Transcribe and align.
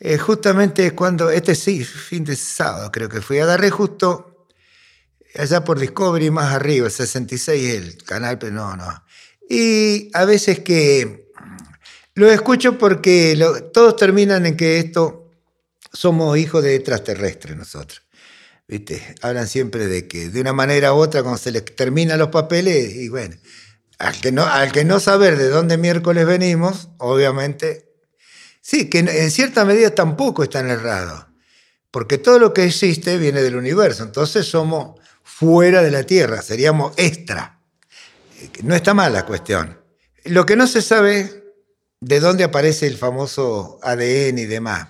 Eh, 0.00 0.16
justamente 0.16 0.92
cuando, 0.92 1.30
este 1.30 1.54
sí, 1.54 1.84
fin 1.84 2.24
de 2.24 2.34
sábado 2.34 2.90
creo 2.90 3.08
que 3.08 3.20
fui, 3.20 3.38
agarré 3.38 3.70
justo 3.70 4.46
allá 5.34 5.62
por 5.62 5.78
Discovery 5.78 6.30
más 6.30 6.54
arriba, 6.54 6.86
el 6.86 6.92
66 6.92 7.74
el 7.74 8.02
canal, 8.04 8.38
pero 8.38 8.52
no, 8.52 8.76
no. 8.76 9.04
Y 9.48 10.10
a 10.14 10.24
veces 10.24 10.60
que 10.60 11.28
lo 12.14 12.30
escucho 12.30 12.78
porque 12.78 13.38
todos 13.74 13.96
terminan 13.96 14.46
en 14.46 14.56
que 14.56 14.78
esto 14.78 15.30
somos 15.92 16.38
hijos 16.38 16.62
de 16.62 16.76
extraterrestres 16.76 17.56
nosotros. 17.56 18.02
¿Viste? 18.66 19.02
Hablan 19.20 19.48
siempre 19.48 19.88
de 19.88 20.06
que 20.06 20.30
de 20.30 20.40
una 20.40 20.52
manera 20.52 20.94
u 20.94 20.98
otra 20.98 21.22
cuando 21.22 21.38
se 21.38 21.50
les 21.50 21.64
terminan 21.64 22.20
los 22.20 22.28
papeles 22.28 22.94
y 22.94 23.08
bueno, 23.08 23.36
al 23.98 24.18
que 24.20 24.30
no, 24.30 24.44
al 24.44 24.70
que 24.70 24.84
no 24.84 25.00
saber 25.00 25.36
de 25.36 25.48
dónde 25.48 25.76
miércoles 25.76 26.24
venimos, 26.24 26.88
obviamente, 26.98 27.89
sí, 28.60 28.88
que 28.88 29.00
en 29.00 29.30
cierta 29.30 29.64
medida 29.64 29.94
tampoco 29.94 30.42
están 30.42 30.70
errados, 30.70 31.26
porque 31.90 32.18
todo 32.18 32.38
lo 32.38 32.52
que 32.52 32.64
existe 32.64 33.18
viene 33.18 33.42
del 33.42 33.56
universo, 33.56 34.02
entonces 34.02 34.46
somos 34.46 35.00
fuera 35.22 35.82
de 35.82 35.90
la 35.90 36.04
Tierra, 36.04 36.42
seríamos 36.42 36.92
extra. 36.96 37.58
No 38.62 38.74
está 38.74 38.94
mal 38.94 39.12
la 39.12 39.26
cuestión. 39.26 39.80
Lo 40.24 40.46
que 40.46 40.56
no 40.56 40.66
se 40.66 40.82
sabe 40.82 41.44
de 42.00 42.20
dónde 42.20 42.44
aparece 42.44 42.86
el 42.86 42.96
famoso 42.96 43.78
ADN 43.82 44.38
y 44.38 44.46
demás. 44.46 44.88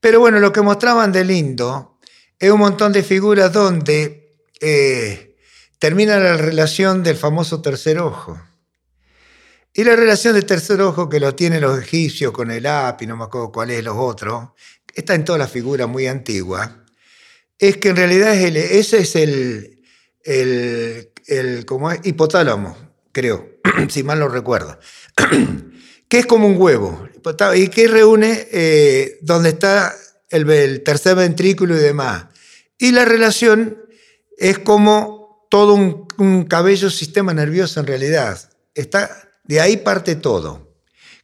Pero 0.00 0.20
bueno, 0.20 0.40
lo 0.40 0.52
que 0.52 0.62
mostraban 0.62 1.12
de 1.12 1.24
lindo 1.24 1.98
es 2.38 2.50
un 2.50 2.58
montón 2.58 2.92
de 2.92 3.02
figuras 3.02 3.52
donde 3.52 4.34
eh, 4.60 5.36
termina 5.78 6.18
la 6.18 6.36
relación 6.36 7.02
del 7.02 7.16
famoso 7.16 7.62
tercer 7.62 7.98
ojo. 7.98 8.40
Y 9.74 9.84
la 9.84 9.96
relación 9.96 10.34
del 10.34 10.44
tercer 10.44 10.80
ojo 10.80 11.08
que 11.08 11.20
lo 11.20 11.34
tienen 11.34 11.62
los 11.62 11.78
egipcios 11.78 12.32
con 12.32 12.50
el 12.50 12.66
api, 12.66 13.06
no 13.06 13.16
me 13.16 13.24
acuerdo 13.24 13.50
cuál 13.50 13.70
es 13.70 13.82
los 13.82 13.96
otros, 13.96 14.50
está 14.94 15.14
en 15.14 15.24
todas 15.24 15.38
las 15.38 15.50
figuras 15.50 15.88
muy 15.88 16.06
antiguas, 16.06 16.70
es 17.58 17.78
que 17.78 17.90
en 17.90 17.96
realidad 17.96 18.34
es 18.34 18.56
ese 18.56 18.98
es 18.98 19.16
el, 19.16 19.82
el, 20.24 21.12
el 21.26 21.64
como 21.64 21.90
es, 21.90 22.00
hipotálamo, 22.04 22.76
creo, 23.12 23.60
si 23.88 24.02
mal 24.02 24.18
no 24.18 24.28
recuerdo, 24.28 24.78
que 26.08 26.18
es 26.18 26.26
como 26.26 26.46
un 26.46 26.60
huevo, 26.60 27.08
y 27.54 27.68
que 27.68 27.88
reúne 27.88 28.48
eh, 28.50 29.18
donde 29.22 29.50
está 29.50 29.94
el, 30.28 30.48
el 30.50 30.82
tercer 30.82 31.16
ventrículo 31.16 31.76
y 31.76 31.80
demás. 31.80 32.26
Y 32.78 32.90
la 32.90 33.04
relación 33.04 33.78
es 34.36 34.58
como 34.58 35.46
todo 35.50 35.74
un, 35.74 36.44
cabello 36.44 36.90
sistema 36.90 37.34
nervioso 37.34 37.80
en 37.80 37.86
realidad. 37.86 38.40
Está, 38.74 39.28
de 39.44 39.60
ahí 39.60 39.76
parte 39.78 40.16
todo. 40.16 40.76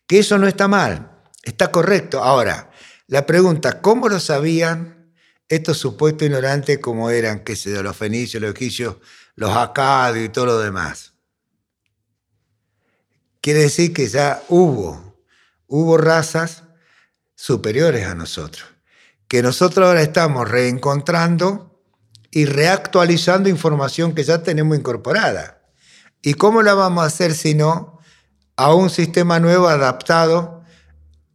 Que 0.07 0.21
eso 0.21 0.39
no 0.39 0.47
está 0.47 0.69
mal, 0.69 1.21
está 1.43 1.71
correcto. 1.71 2.23
Ahora, 2.23 2.71
la 3.07 3.27
pregunta, 3.27 3.81
¿cómo 3.81 4.09
lo 4.09 4.21
sabían 4.21 5.13
estos 5.49 5.79
supuestos 5.79 6.27
ignorantes 6.27 6.79
como 6.79 7.11
eran, 7.11 7.45
qué 7.45 7.57
sé 7.57 7.83
los 7.83 7.97
fenicios, 7.97 8.43
los 8.43 8.55
egipcios, 8.55 8.97
los 9.35 9.57
acadios 9.57 10.27
y 10.27 10.29
todo 10.31 10.47
lo 10.47 10.59
demás? 10.59 11.13
Quiere 13.41 13.61
decir 13.61 13.93
que 13.93 14.09
ya 14.09 14.43
hubo, 14.49 15.17
hubo 15.67 15.97
razas 15.97 16.65
superiores 17.35 18.07
a 18.07 18.15
nosotros 18.15 18.79
que 19.29 19.43
nosotros 19.43 19.87
ahora 19.87 20.03
estamos 20.03 20.49
reencontrando 20.49 21.83
y 22.31 22.47
reactualizando 22.47 23.49
información 23.49 24.15
que 24.15 24.25
ya 24.25 24.43
tenemos 24.43 24.77
incorporada. 24.77 25.63
¿Y 26.23 26.35
cómo 26.35 26.63
la 26.63 26.75
vamos 26.75 27.05
a 27.05 27.07
hacer 27.07 27.35
si 27.35 27.55
no 27.55 27.98
a 28.59 28.75
un 28.75 28.91
sistema 28.91 29.39
nuevo 29.39 29.69
adaptado 29.69 30.65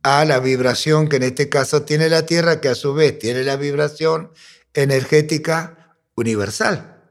a 0.03 0.25
la 0.25 0.39
vibración 0.39 1.07
que 1.07 1.15
en 1.15 1.23
este 1.23 1.47
caso 1.47 1.83
tiene 1.83 2.09
la 2.09 2.25
Tierra, 2.25 2.59
que 2.59 2.67
a 2.67 2.75
su 2.75 2.93
vez 2.93 3.17
tiene 3.17 3.43
la 3.43 3.55
vibración 3.55 4.31
energética 4.73 5.95
universal? 6.15 7.01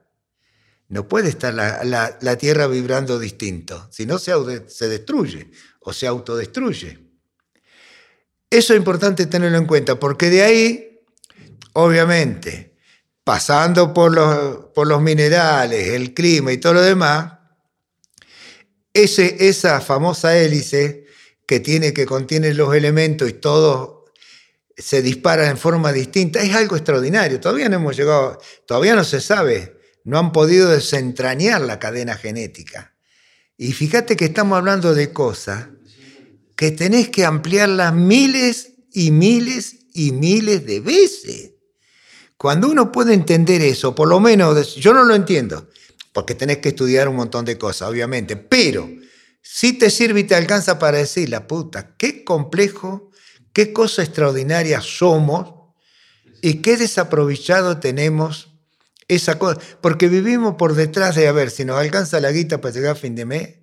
No 0.89 1.09
puede 1.09 1.31
estar 1.31 1.55
la, 1.55 2.37
Tierra 2.37 2.67
vibrando 2.67 3.19
distinto, 3.19 3.89
si 3.91 4.05
no 4.05 4.19
se, 4.19 4.35
se 4.69 4.89
destruye 4.89 5.51
o 5.81 5.95
se 5.95 6.07
autodestruye. 6.07 6.99
Eso 8.51 8.75
es 8.75 8.79
importante 8.79 9.25
tenerlo 9.25 9.57
en 9.57 9.67
cuenta, 9.67 9.99
porque 9.99 10.29
de 10.29 10.43
ahí, 10.43 11.01
obviamente, 11.73 12.77
pasando 13.25 13.95
por 13.95 14.13
los, 14.13 14.67
por 14.75 14.87
los 14.87 15.01
minerales, 15.01 15.89
el 15.89 16.13
clima 16.13 16.53
y 16.53 16.59
todo 16.59 16.75
lo 16.75 16.83
demás, 16.83 17.42
esa 18.95 19.81
famosa 19.81 20.37
hélice 20.37 21.07
que 21.47 21.61
tiene, 21.61 21.93
que 21.93 22.07
contiene 22.07 22.55
los 22.55 22.75
elementos 22.75 23.29
y 23.29 23.35
todo 23.35 24.03
se 24.77 25.03
dispara 25.03 25.49
en 25.49 25.59
forma 25.59 25.93
distinta, 25.93 26.43
es 26.43 26.55
algo 26.55 26.77
extraordinario. 26.77 27.41
Todavía 27.41 27.69
no 27.69 27.77
hemos 27.77 27.97
llegado, 27.97 28.41
todavía 28.67 28.95
no 28.95 29.05
se 29.05 29.21
sabe, 29.21 29.79
no 30.05 30.19
han 30.19 30.33
podido 30.33 30.71
desentrañar 30.71 31.61
la 31.61 31.79
cadena 31.79 32.17
genética. 32.17 32.95
Y 33.57 33.73
fíjate 33.73 34.17
que 34.17 34.25
estamos 34.25 34.59
hablando 34.59 34.95
de 34.95 35.13
cosas 35.13 35.69
que 36.57 36.71
tenés 36.71 37.09
que 37.09 37.25
ampliarlas 37.25 37.95
miles 37.95 38.73
y 38.93 39.11
miles 39.11 39.77
y 39.95 40.13
miles 40.13 40.67
de 40.67 40.81
veces. 40.81 41.51
Cuando 42.37 42.69
uno 42.69 42.91
puede 42.91 43.15
entender 43.15 43.63
eso, 43.63 43.95
por 43.95 44.09
lo 44.09 44.19
menos, 44.19 44.75
yo 44.75 44.93
no 44.93 45.05
lo 45.05 45.15
entiendo, 45.15 45.69
porque 46.13 46.35
tenés 46.35 46.59
que 46.59 46.71
estudiar 46.71 47.09
un 47.09 47.17
montón 47.17 47.45
de 47.45 47.59
cosas, 47.59 47.89
obviamente, 47.89 48.37
pero 48.37 48.89
si 49.43 49.73
te 49.73 49.91
sirve 49.91 50.21
y 50.21 50.25
te 50.25 50.35
alcanza 50.35 50.79
para 50.79 50.99
decir, 50.99 51.29
la 51.29 51.47
puta, 51.47 51.97
qué 51.97 52.25
complejo, 52.25 53.11
qué 53.53 53.73
cosa 53.73 54.03
extraordinaria 54.03 54.81
somos 54.81 55.73
y 56.43 56.63
qué 56.63 56.77
desaprovechado 56.77 57.79
tenemos 57.81 58.51
esa 59.09 59.39
cosa, 59.39 59.61
porque 59.81 60.09
vivimos 60.09 60.55
por 60.55 60.75
detrás 60.75 61.17
de, 61.17 61.29
a 61.29 61.33
ver, 61.33 61.51
si 61.51 61.65
nos 61.65 61.79
alcanza 61.79 62.21
la 62.21 62.31
guita 62.31 62.61
para 62.61 62.75
llegar 62.75 62.93
a 62.93 62.99
fin 62.99 63.15
de 63.15 63.25
mes, 63.25 63.59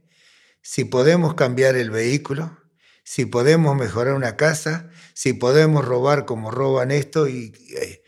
si 0.62 0.86
podemos 0.86 1.34
cambiar 1.36 1.76
el 1.76 1.90
vehículo, 1.90 2.58
si 3.04 3.26
podemos 3.26 3.76
mejorar 3.76 4.14
una 4.14 4.36
casa, 4.36 4.90
si 5.14 5.34
podemos 5.34 5.84
robar 5.84 6.26
como 6.26 6.52
roban 6.52 6.92
esto. 6.92 7.28
Y, 7.28 7.54
eh, 7.76 8.04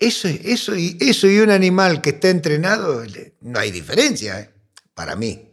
eso, 0.00 0.28
eso, 0.28 0.76
y, 0.76 0.96
eso 1.00 1.26
y 1.28 1.38
un 1.38 1.50
animal 1.50 2.00
que 2.00 2.10
está 2.10 2.30
entrenado, 2.30 3.04
no 3.40 3.58
hay 3.58 3.70
diferencia, 3.70 4.40
¿eh? 4.40 4.50
para 4.94 5.16
mí, 5.16 5.50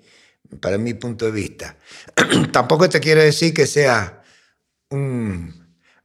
para 0.60 0.78
mi 0.78 0.94
punto 0.94 1.26
de 1.26 1.32
vista. 1.32 1.78
Tampoco 2.52 2.90
te 2.90 3.00
quiero 3.00 3.22
decir 3.22 3.54
que 3.54 3.68
sea 3.68 4.24
un, 4.90 5.54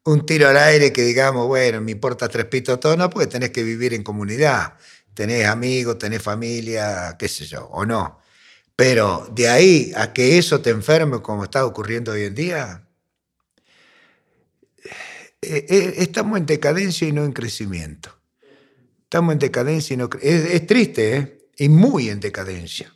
un, 0.04 0.26
tiro 0.26 0.48
al 0.48 0.56
aire 0.56 0.92
que 0.92 1.02
digamos, 1.02 1.46
bueno, 1.46 1.80
me 1.80 1.92
importa 1.92 2.28
tres 2.28 2.46
pitos 2.46 2.80
todo, 2.80 2.96
no, 2.96 3.08
porque 3.10 3.26
tenés 3.26 3.50
que 3.50 3.62
vivir 3.62 3.94
en 3.94 4.02
comunidad, 4.02 4.74
tenés 5.14 5.46
amigos, 5.46 5.98
tenés 5.98 6.22
familia, 6.22 7.16
qué 7.18 7.28
sé 7.28 7.46
yo, 7.46 7.66
o 7.66 7.86
no. 7.86 8.20
Pero 8.76 9.28
de 9.32 9.48
ahí 9.48 9.92
a 9.96 10.12
que 10.12 10.38
eso 10.38 10.60
te 10.60 10.70
enferme 10.70 11.20
como 11.20 11.44
está 11.44 11.66
ocurriendo 11.66 12.12
hoy 12.12 12.24
en 12.24 12.34
día, 12.34 12.86
eh, 15.42 15.66
eh, 15.68 15.94
estamos 15.98 16.38
en 16.38 16.46
decadencia 16.46 17.08
y 17.08 17.12
no 17.12 17.24
en 17.24 17.32
crecimiento. 17.32 18.19
Estamos 19.10 19.32
en 19.32 19.40
decadencia 19.40 19.94
y 19.94 19.96
no 19.96 20.08
es, 20.22 20.44
es 20.44 20.66
triste, 20.68 21.16
¿eh? 21.16 21.48
Y 21.56 21.68
muy 21.68 22.10
en 22.10 22.20
decadencia. 22.20 22.94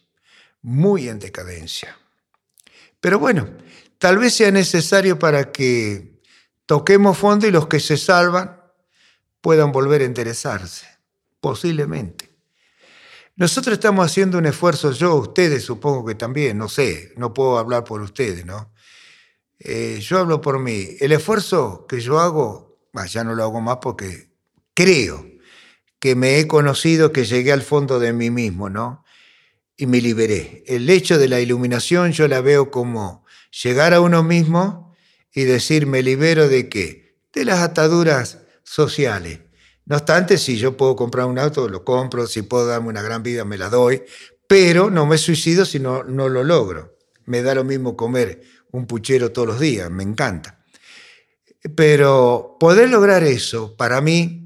Muy 0.63 1.09
en 1.09 1.19
decadencia. 1.19 1.99
Pero 3.01 3.19
bueno, 3.19 3.49
tal 3.99 4.19
vez 4.19 4.35
sea 4.35 4.53
necesario 4.53 5.19
para 5.19 5.51
que 5.51 6.21
toquemos 6.67 7.19
fondo 7.19 7.49
y 7.49 7.51
los 7.51 7.67
que 7.67 7.81
se 7.81 7.97
salvan 7.97 8.63
puedan 9.41 9.73
volver 9.73 10.03
a 10.03 10.05
interesarse. 10.05 10.87
Posiblemente. 11.41 12.31
Nosotros 13.35 13.73
estamos 13.73 14.07
haciendo 14.07 14.39
un 14.39 14.47
esfuerzo, 14.47 14.93
yo, 14.93 15.17
ustedes 15.17 15.65
supongo 15.65 16.05
que 16.05 16.15
también, 16.15 16.57
no 16.57 16.69
sé, 16.69 17.13
no 17.17 17.35
puedo 17.35 17.59
hablar 17.59 17.83
por 17.83 18.01
ustedes, 18.01 18.47
¿no? 18.47 18.73
Eh, 19.59 19.99
yo 20.01 20.21
hablo 20.21 20.41
por 20.41 20.61
mí. 20.61 20.91
El 21.01 21.11
esfuerzo 21.11 21.89
que 21.89 22.01
yo 22.01 22.21
hago, 22.21 22.79
ya 23.09 23.25
no 23.25 23.35
lo 23.35 23.43
hago 23.43 23.61
más 23.61 23.79
porque 23.83 24.31
creo 24.75 25.34
que 26.05 26.15
me 26.15 26.39
he 26.39 26.47
conocido, 26.47 27.12
que 27.12 27.25
llegué 27.25 27.51
al 27.51 27.62
fondo 27.62 27.99
de 27.99 28.12
mí 28.12 28.29
mismo, 28.29 28.69
¿no? 28.69 29.06
Y 29.75 29.87
me 29.87 30.03
liberé. 30.03 30.62
El 30.67 30.91
hecho 30.91 31.17
de 31.17 31.29
la 31.29 31.41
iluminación 31.41 32.12
yo 32.12 32.29
la 32.29 32.43
veo 32.43 32.71
como 32.71 33.25
llegar 33.62 33.95
a 33.95 34.03
uno 34.03 34.23
mismo 34.23 34.95
y 35.33 35.45
decir, 35.45 35.87
me 35.87 36.03
libero 36.03 36.47
de 36.49 36.69
qué? 36.69 37.17
De 37.33 37.47
las 37.47 37.61
ataduras 37.61 38.41
sociales 38.65 39.41
no 39.87 39.97
obstante, 39.97 40.37
si 40.37 40.59
yo 40.59 40.77
puedo 40.77 40.95
comprar 40.95 41.27
un 41.27 41.39
auto, 41.39 41.69
lo 41.69 41.85
compro, 41.85 42.27
si 42.27 42.43
puedo 42.43 42.67
darme 42.67 42.89
una 42.89 43.00
gran 43.00 43.23
vida, 43.23 43.47
me 43.47 43.57
la 43.57 43.71
doy, 43.71 44.03
pero 44.47 44.91
no 44.91 45.07
me 45.07 45.17
suicido 45.17 45.65
si 45.65 45.79
no, 45.79 46.05
no 46.05 46.29
lo 46.29 46.45
logro. 46.45 46.99
Me 47.25 47.43
da 47.43 47.55
lo 47.55 47.65
mismo 47.65 47.97
comer 47.97 48.43
un 48.73 48.87
puchero 48.87 49.33
todos 49.33 49.49
los 49.49 49.61
días, 49.61 49.91
me 49.91 50.03
encanta. 50.03 50.65
Pero 51.75 52.57
poder 52.61 52.91
lograr 52.91 53.25
eso, 53.25 53.75
para 53.77 54.00
mí, 54.00 54.44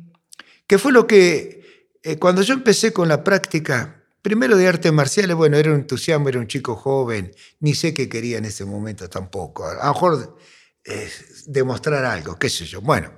que 0.69 0.79
fue 0.79 0.93
lo 0.93 1.09
que, 1.09 1.91
eh, 2.03 2.19
cuando 2.19 2.43
yo 2.43 2.55
empecé 2.55 2.93
con 2.93 3.09
la 3.09 3.25
práctica, 3.25 4.05
primero 4.23 4.57
de 4.57 4.69
artes 4.69 4.93
marciales, 4.93 5.35
bueno, 5.35 5.57
era 5.57 5.71
un 5.71 5.81
entusiasmo, 5.81 6.29
era 6.29 6.39
un 6.39 6.47
chico 6.47 6.77
joven, 6.77 7.33
ni 7.61 7.75
sé 7.75 7.95
qué 7.95 8.09
quería 8.09 8.39
en 8.39 8.45
ese 8.45 8.65
momento 8.67 9.09
tampoco. 9.09 9.67
A 9.67 9.87
lo 9.87 9.93
mejor 9.95 10.39
eh, 10.85 11.11
demostrar 11.47 12.05
algo, 12.05 12.39
qué 12.39 12.51
sé 12.51 12.67
yo. 12.67 12.83
Bueno, 12.83 13.11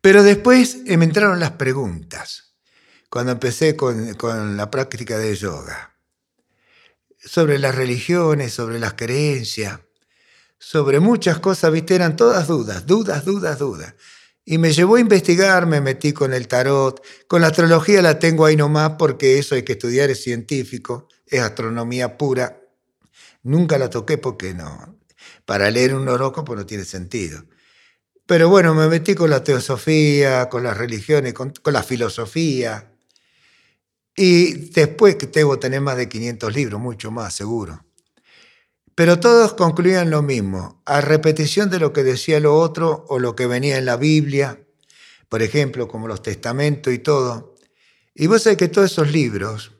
Pero 0.00 0.22
después 0.22 0.78
eh, 0.86 0.96
me 0.96 1.04
entraron 1.04 1.38
las 1.38 1.52
preguntas, 1.52 2.54
cuando 3.10 3.32
empecé 3.32 3.76
con, 3.76 4.14
con 4.14 4.56
la 4.56 4.70
práctica 4.70 5.18
de 5.18 5.36
yoga, 5.36 5.96
sobre 7.18 7.58
las 7.58 7.74
religiones, 7.74 8.54
sobre 8.54 8.78
las 8.78 8.94
creencias, 8.94 9.80
sobre 10.58 11.00
muchas 11.00 11.38
cosas, 11.40 11.72
viste, 11.72 11.94
eran 11.94 12.16
todas 12.16 12.46
dudas, 12.48 12.86
dudas, 12.86 13.24
dudas, 13.26 13.58
dudas. 13.58 13.94
Y 14.44 14.58
me 14.58 14.72
llevó 14.72 14.96
a 14.96 15.00
investigar, 15.00 15.66
me 15.66 15.80
metí 15.80 16.12
con 16.12 16.32
el 16.32 16.48
tarot, 16.48 17.04
con 17.28 17.40
la 17.40 17.48
astrología 17.48 18.02
la 18.02 18.18
tengo 18.18 18.46
ahí 18.46 18.56
nomás 18.56 18.92
porque 18.98 19.38
eso 19.38 19.54
hay 19.54 19.62
que 19.62 19.72
estudiar, 19.72 20.10
es 20.10 20.22
científico, 20.22 21.08
es 21.26 21.40
astronomía 21.40 22.16
pura. 22.16 22.60
Nunca 23.42 23.78
la 23.78 23.90
toqué 23.90 24.18
porque 24.18 24.54
no, 24.54 24.98
para 25.44 25.70
leer 25.70 25.94
un 25.94 26.08
horóscopo 26.08 26.56
no 26.56 26.66
tiene 26.66 26.84
sentido. 26.84 27.44
Pero 28.30 28.48
bueno, 28.48 28.74
me 28.74 28.86
metí 28.88 29.16
con 29.16 29.28
la 29.28 29.42
teosofía, 29.42 30.48
con 30.48 30.62
las 30.62 30.76
religiones, 30.76 31.34
con, 31.34 31.52
la 31.64 31.82
filosofía. 31.82 32.94
Y 34.14 34.70
después 34.70 35.16
que 35.16 35.26
debo 35.26 35.58
tener 35.58 35.80
más 35.80 35.96
de 35.96 36.08
500 36.08 36.54
libros, 36.54 36.80
mucho 36.80 37.10
más 37.10 37.34
seguro. 37.34 37.84
Pero 39.00 39.18
todos 39.18 39.54
concluían 39.54 40.10
lo 40.10 40.20
mismo, 40.20 40.82
a 40.84 41.00
repetición 41.00 41.70
de 41.70 41.78
lo 41.78 41.90
que 41.94 42.04
decía 42.04 42.38
lo 42.38 42.58
otro 42.58 43.06
o 43.08 43.18
lo 43.18 43.34
que 43.34 43.46
venía 43.46 43.78
en 43.78 43.86
la 43.86 43.96
Biblia, 43.96 44.60
por 45.30 45.40
ejemplo, 45.40 45.88
como 45.88 46.06
los 46.06 46.20
testamentos 46.20 46.92
y 46.92 46.98
todo. 46.98 47.56
Y 48.14 48.26
vos 48.26 48.42
sabés 48.42 48.58
que 48.58 48.68
todos 48.68 48.92
esos 48.92 49.10
libros 49.10 49.72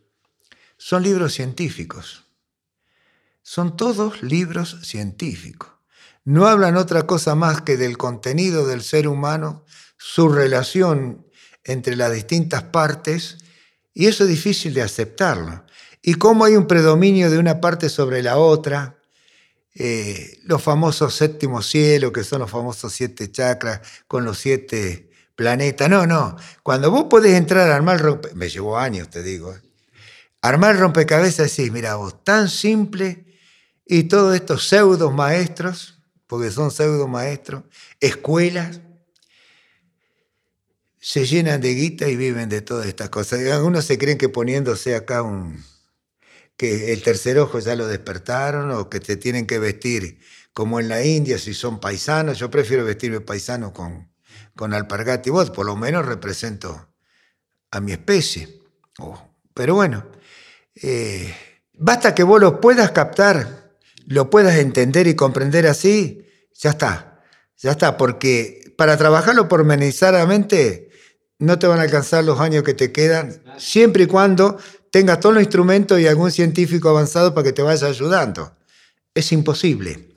son 0.79 1.03
libros 1.03 1.35
científicos. 1.35 2.25
Son 3.43 3.77
todos 3.77 4.23
libros 4.23 4.79
científicos. 4.85 5.69
No 6.25 6.47
hablan 6.47 6.79
otra 6.79 7.03
cosa 7.03 7.35
más 7.35 7.61
que 7.61 7.77
del 7.77 7.99
contenido 7.99 8.67
del 8.67 8.81
ser 8.81 9.07
humano, 9.07 9.67
su 9.99 10.31
relación 10.31 11.27
entre 11.65 11.95
las 11.95 12.11
distintas 12.11 12.63
partes, 12.63 13.37
y 13.93 14.07
eso 14.07 14.25
es 14.25 14.31
difícil 14.31 14.73
de 14.73 14.81
aceptarlo. 14.81 15.67
Y 16.01 16.15
cómo 16.15 16.47
hay 16.47 16.57
un 16.57 16.67
predominio 16.67 17.31
de 17.31 17.37
una 17.37 17.61
parte 17.61 17.91
sobre 17.91 18.23
la 18.23 18.39
otra, 18.39 18.97
eh, 19.75 20.41
los 20.45 20.63
famosos 20.63 21.15
séptimos 21.15 21.67
cielos, 21.67 22.13
que 22.13 22.25
son 22.25 22.41
los 22.41 22.51
famosos 22.51 22.93
siete 22.93 23.31
chakras 23.31 23.81
con 24.09 24.25
los 24.25 24.39
siete 24.39 25.11
planetas. 25.37 25.89
No, 25.89 26.07
no. 26.07 26.37
Cuando 26.63 26.91
vos 26.91 27.05
podés 27.05 27.35
entrar 27.35 27.71
a 27.71 27.77
armar 27.77 28.01
rompecabezas, 28.01 28.37
me 28.37 28.49
llevó 28.49 28.79
años, 28.79 29.09
te 29.09 29.23
digo. 29.23 29.55
¿eh? 29.55 29.61
Armar 30.43 30.79
rompecabezas, 30.79 31.57
decís, 31.57 31.73
mira 31.73 31.95
vos, 31.97 32.25
tan 32.25 32.49
simple 32.49 33.27
y 33.87 34.05
todos 34.05 34.35
estos 34.35 34.69
pseudos 34.69 35.13
maestros, 35.13 36.01
porque 36.27 36.51
son 36.51 36.71
pseudo 36.71 37.09
maestros, 37.09 37.65
escuelas, 38.01 38.81
se 41.01 41.25
llenan 41.25 41.61
de 41.61 41.75
guita 41.75 42.09
y 42.09 42.17
viven 42.17 42.49
de 42.49 42.61
todas 42.61 42.87
estas 42.87 43.09
cosas. 43.09 43.41
Algunos 43.51 43.85
se 43.85 43.99
creen 43.99 44.19
que 44.19 44.29
poniéndose 44.29 44.95
acá 44.95 45.23
un, 45.23 45.65
que 46.61 46.93
el 46.93 47.03
tercer 47.03 47.39
ojo 47.39 47.59
ya 47.59 47.75
lo 47.75 47.87
despertaron 47.87 48.71
o 48.73 48.91
que 48.91 49.01
te 49.01 49.17
tienen 49.17 49.47
que 49.47 49.59
vestir 49.59 50.19
como 50.53 50.79
en 50.79 50.91
la 50.91 51.03
India 51.03 51.39
si 51.39 51.55
son 51.55 51.81
paisanos. 51.81 52.39
Yo 52.39 52.51
prefiero 52.51 52.85
vestirme 52.85 53.23
paisano 53.23 53.73
con, 53.73 54.13
con 54.55 54.75
y 54.75 55.31
vos, 55.31 55.51
por 55.51 55.65
lo 55.65 55.75
menos 55.75 56.05
represento 56.05 56.93
a 57.71 57.81
mi 57.81 57.93
especie. 57.93 58.61
Oh, 58.99 59.19
pero 59.55 59.75
bueno, 59.75 60.05
eh, 60.75 61.35
basta 61.73 62.15
que 62.15 62.25
vos 62.25 62.39
lo 62.39 62.61
puedas 62.61 62.91
captar, 62.91 63.73
lo 64.05 64.29
puedas 64.29 64.57
entender 64.57 65.07
y 65.07 65.17
comprender 65.17 65.67
así, 65.67 66.27
ya 66.53 66.73
está, 66.73 67.23
ya 67.57 67.71
está, 67.71 67.97
porque 67.97 68.75
para 68.77 68.99
trabajarlo 68.99 69.49
pormenorizadamente 69.49 70.91
no 71.39 71.59
te 71.59 71.67
van 71.67 71.79
a 71.79 71.85
alcanzar 71.85 72.23
los 72.23 72.39
años 72.39 72.65
que 72.65 72.75
te 72.75 72.93
quedan, 72.93 73.43
siempre 73.57 74.03
y 74.03 74.07
cuando 74.07 74.59
tengas 74.91 75.21
todos 75.21 75.35
los 75.35 75.43
instrumentos 75.43 76.01
y 76.01 76.07
algún 76.07 76.31
científico 76.31 76.89
avanzado 76.89 77.35
para 77.35 77.45
que 77.45 77.53
te 77.53 77.63
vaya 77.63 77.87
ayudando. 77.87 78.57
Es 79.15 79.33
imposible. 79.33 80.09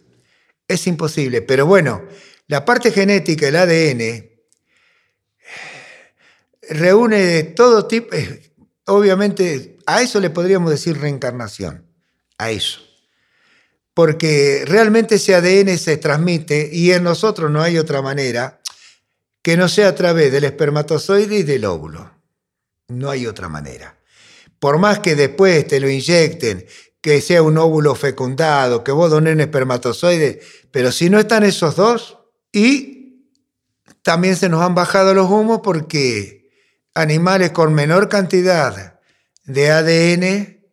Es 0.68 0.88
imposible. 0.88 1.42
Pero 1.42 1.66
bueno, 1.66 2.04
la 2.48 2.66
parte 2.66 2.92
genética, 2.92 3.48
el 3.48 3.56
ADN, 3.56 4.30
reúne 6.70 7.44
todo 7.44 7.88
tipo, 7.88 8.16
obviamente, 8.86 9.78
a 9.86 10.02
eso 10.02 10.20
le 10.20 10.30
podríamos 10.30 10.72
decir 10.72 10.98
reencarnación, 10.98 11.86
a 12.38 12.52
eso. 12.52 12.82
Porque 13.94 14.64
realmente 14.66 15.16
ese 15.16 15.36
ADN 15.36 15.78
se 15.78 15.98
transmite 15.98 16.70
y 16.72 16.92
en 16.92 17.04
nosotros 17.04 17.52
no 17.52 17.62
hay 17.62 17.78
otra 17.78 18.02
manera 18.02 18.60
que 19.44 19.56
no 19.56 19.68
sea 19.68 19.90
a 19.90 19.96
través 19.96 20.32
del 20.32 20.46
espermatozoide 20.46 21.40
y 21.40 21.44
del 21.44 21.66
óvulo. 21.66 22.12
No 22.88 23.10
hay 23.10 23.28
otra 23.28 23.50
manera 23.50 23.98
por 24.64 24.80
más 24.80 25.00
que 25.00 25.18
después 25.18 25.68
te 25.68 25.82
lo 25.82 25.90
inyecten, 25.90 26.66
que 27.02 27.20
sea 27.20 27.42
un 27.42 27.58
óvulo 27.58 27.96
fecundado, 27.96 28.82
que 28.82 28.94
vos 28.94 29.12
dones 29.12 29.34
un 29.34 29.42
espermatozoide, 29.42 30.40
pero 30.72 30.94
si 30.94 31.10
no 31.10 31.20
están 31.20 31.44
esos 31.44 31.76
dos, 31.76 32.20
y 32.50 33.28
también 34.04 34.38
se 34.38 34.48
nos 34.48 34.62
han 34.62 34.74
bajado 34.74 35.14
los 35.14 35.30
humos 35.30 35.60
porque 35.62 36.50
animales 36.94 37.52
con 37.52 37.74
menor 37.74 38.08
cantidad 38.08 39.02
de 39.44 39.70
ADN 39.70 40.66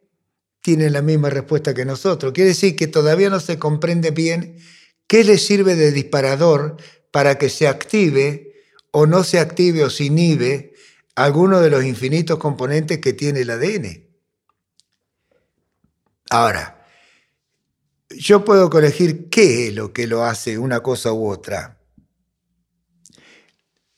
tienen 0.60 0.92
la 0.92 1.02
misma 1.02 1.28
respuesta 1.28 1.74
que 1.74 1.84
nosotros. 1.84 2.32
Quiere 2.32 2.50
decir 2.50 2.76
que 2.76 2.86
todavía 2.86 3.28
no 3.28 3.40
se 3.40 3.58
comprende 3.58 4.12
bien 4.12 4.56
qué 5.08 5.24
le 5.24 5.36
sirve 5.36 5.74
de 5.74 5.90
disparador 5.90 6.76
para 7.10 7.38
que 7.38 7.48
se 7.48 7.66
active 7.66 8.52
o 8.92 9.06
no 9.06 9.24
se 9.24 9.40
active 9.40 9.82
o 9.82 9.90
se 9.90 10.04
inhibe 10.04 10.69
alguno 11.14 11.60
de 11.60 11.70
los 11.70 11.84
infinitos 11.84 12.38
componentes 12.38 12.98
que 12.98 13.12
tiene 13.12 13.40
el 13.40 13.50
ADN. 13.50 14.08
Ahora, 16.30 16.86
yo 18.10 18.44
puedo 18.44 18.70
corregir 18.70 19.28
qué 19.28 19.68
es 19.68 19.74
lo 19.74 19.92
que 19.92 20.06
lo 20.06 20.24
hace 20.24 20.58
una 20.58 20.80
cosa 20.80 21.12
u 21.12 21.28
otra. 21.28 21.80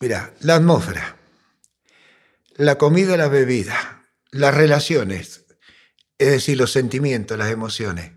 Mira, 0.00 0.34
la 0.40 0.56
atmósfera, 0.56 1.16
la 2.56 2.76
comida, 2.76 3.16
la 3.16 3.28
bebida, 3.28 4.08
las 4.30 4.54
relaciones, 4.54 5.44
es 6.18 6.30
decir, 6.30 6.58
los 6.58 6.72
sentimientos, 6.72 7.38
las 7.38 7.50
emociones. 7.50 8.12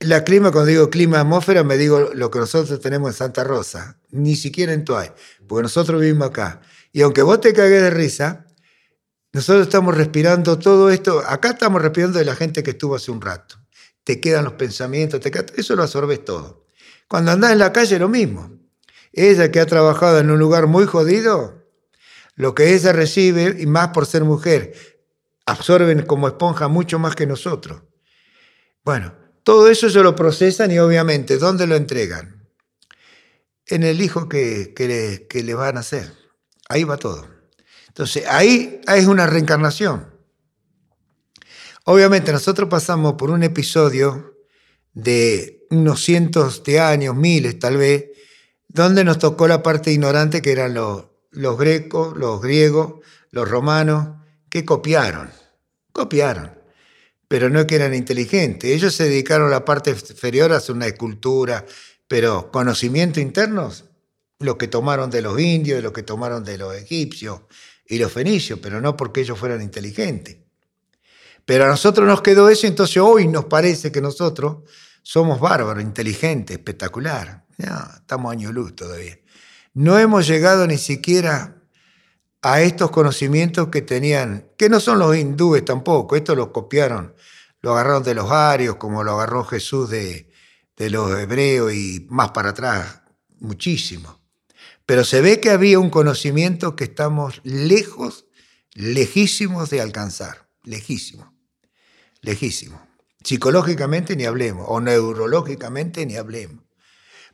La 0.00 0.22
clima, 0.22 0.52
cuando 0.52 0.70
digo 0.70 0.90
clima 0.90 1.20
atmósfera, 1.20 1.64
me 1.64 1.78
digo 1.78 2.10
lo 2.14 2.30
que 2.30 2.38
nosotros 2.38 2.80
tenemos 2.80 3.10
en 3.10 3.14
Santa 3.14 3.42
Rosa, 3.42 3.98
ni 4.10 4.36
siquiera 4.36 4.72
en 4.74 4.84
Tuay, 4.84 5.10
porque 5.48 5.62
nosotros 5.62 6.00
vivimos 6.00 6.28
acá. 6.28 6.60
Y 6.94 7.02
aunque 7.02 7.22
vos 7.22 7.40
te 7.40 7.52
cagues 7.52 7.82
de 7.82 7.90
risa, 7.90 8.46
nosotros 9.32 9.66
estamos 9.66 9.96
respirando 9.96 10.60
todo 10.60 10.90
esto. 10.90 11.24
Acá 11.26 11.50
estamos 11.50 11.82
respirando 11.82 12.20
de 12.20 12.24
la 12.24 12.36
gente 12.36 12.62
que 12.62 12.70
estuvo 12.70 12.94
hace 12.94 13.10
un 13.10 13.20
rato. 13.20 13.56
Te 14.04 14.20
quedan 14.20 14.44
los 14.44 14.52
pensamientos, 14.52 15.18
te 15.18 15.32
eso 15.56 15.74
lo 15.74 15.82
absorbes 15.82 16.24
todo. 16.24 16.68
Cuando 17.08 17.32
andás 17.32 17.50
en 17.50 17.58
la 17.58 17.72
calle, 17.72 17.98
lo 17.98 18.08
mismo. 18.08 18.60
Ella 19.12 19.50
que 19.50 19.58
ha 19.58 19.66
trabajado 19.66 20.20
en 20.20 20.30
un 20.30 20.38
lugar 20.38 20.68
muy 20.68 20.86
jodido, 20.86 21.64
lo 22.36 22.54
que 22.54 22.74
ella 22.74 22.92
recibe, 22.92 23.56
y 23.58 23.66
más 23.66 23.88
por 23.88 24.06
ser 24.06 24.22
mujer, 24.22 24.72
absorben 25.46 26.06
como 26.06 26.28
esponja 26.28 26.68
mucho 26.68 27.00
más 27.00 27.16
que 27.16 27.26
nosotros. 27.26 27.82
Bueno, 28.84 29.16
todo 29.42 29.68
eso 29.68 29.90
se 29.90 30.00
lo 30.00 30.14
procesan 30.14 30.70
y 30.70 30.78
obviamente, 30.78 31.38
¿dónde 31.38 31.66
lo 31.66 31.74
entregan? 31.74 32.48
En 33.66 33.82
el 33.82 34.00
hijo 34.00 34.28
que, 34.28 34.72
que, 34.76 35.26
que 35.28 35.42
le 35.42 35.54
van 35.54 35.76
a 35.76 35.80
hacer. 35.80 36.23
Ahí 36.68 36.84
va 36.84 36.96
todo. 36.96 37.26
Entonces, 37.88 38.24
ahí 38.28 38.80
es 38.86 39.06
una 39.06 39.26
reencarnación. 39.26 40.12
Obviamente 41.84 42.32
nosotros 42.32 42.68
pasamos 42.68 43.14
por 43.14 43.30
un 43.30 43.42
episodio 43.42 44.34
de 44.94 45.66
unos 45.70 46.02
cientos 46.02 46.64
de 46.64 46.80
años, 46.80 47.14
miles 47.14 47.58
tal 47.58 47.76
vez, 47.76 48.06
donde 48.68 49.04
nos 49.04 49.18
tocó 49.18 49.46
la 49.46 49.62
parte 49.62 49.92
ignorante 49.92 50.40
que 50.40 50.52
eran 50.52 50.74
los, 50.74 51.04
los 51.30 51.58
grecos, 51.58 52.16
los 52.16 52.40
griegos, 52.40 53.04
los 53.30 53.48
romanos, 53.48 54.16
que 54.48 54.64
copiaron, 54.64 55.30
copiaron, 55.92 56.58
pero 57.28 57.50
no 57.50 57.66
que 57.66 57.74
eran 57.74 57.94
inteligentes. 57.94 58.70
Ellos 58.70 58.94
se 58.94 59.04
dedicaron 59.04 59.48
a 59.48 59.50
la 59.50 59.64
parte 59.64 59.90
inferior 59.90 60.52
a 60.52 60.56
hacer 60.56 60.74
una 60.74 60.86
escultura, 60.86 61.66
pero 62.08 62.50
conocimiento 62.50 63.20
internos 63.20 63.84
lo 64.44 64.58
que 64.58 64.68
tomaron 64.68 65.10
de 65.10 65.22
los 65.22 65.38
indios, 65.40 65.82
lo 65.82 65.92
que 65.92 66.02
tomaron 66.02 66.44
de 66.44 66.58
los 66.58 66.74
egipcios 66.74 67.40
y 67.86 67.98
los 67.98 68.12
fenicios, 68.12 68.58
pero 68.62 68.80
no 68.80 68.96
porque 68.96 69.22
ellos 69.22 69.38
fueran 69.38 69.62
inteligentes. 69.62 70.38
Pero 71.44 71.64
a 71.64 71.68
nosotros 71.68 72.06
nos 72.06 72.22
quedó 72.22 72.48
eso, 72.48 72.66
entonces 72.66 72.98
hoy 72.98 73.26
nos 73.28 73.46
parece 73.46 73.92
que 73.92 74.00
nosotros 74.00 74.68
somos 75.02 75.40
bárbaros, 75.40 75.82
inteligentes, 75.82 76.56
espectacular. 76.56 77.44
estamos 77.58 78.32
años 78.32 78.52
luz 78.52 78.74
todavía. 78.74 79.18
No 79.74 79.98
hemos 79.98 80.26
llegado 80.26 80.66
ni 80.66 80.78
siquiera 80.78 81.62
a 82.40 82.60
estos 82.62 82.90
conocimientos 82.90 83.68
que 83.68 83.82
tenían, 83.82 84.46
que 84.56 84.68
no 84.68 84.80
son 84.80 84.98
los 84.98 85.16
hindúes 85.16 85.64
tampoco, 85.64 86.16
esto 86.16 86.34
lo 86.34 86.52
copiaron, 86.52 87.14
lo 87.60 87.72
agarraron 87.72 88.02
de 88.02 88.14
los 88.14 88.30
arios, 88.30 88.76
como 88.76 89.02
lo 89.02 89.12
agarró 89.12 89.44
Jesús 89.44 89.90
de, 89.90 90.30
de 90.76 90.90
los 90.90 91.18
hebreos 91.18 91.72
y 91.72 92.06
más 92.10 92.30
para 92.30 92.50
atrás, 92.50 93.02
muchísimo. 93.40 94.23
Pero 94.86 95.04
se 95.04 95.20
ve 95.20 95.40
que 95.40 95.50
había 95.50 95.78
un 95.78 95.90
conocimiento 95.90 96.76
que 96.76 96.84
estamos 96.84 97.40
lejos, 97.44 98.26
lejísimos 98.74 99.70
de 99.70 99.80
alcanzar. 99.80 100.48
Lejísimo. 100.62 101.32
Lejísimo. 102.20 102.86
Psicológicamente 103.22 104.16
ni 104.16 104.24
hablemos, 104.24 104.66
o 104.68 104.80
neurológicamente 104.80 106.04
ni 106.04 106.16
hablemos. 106.16 106.64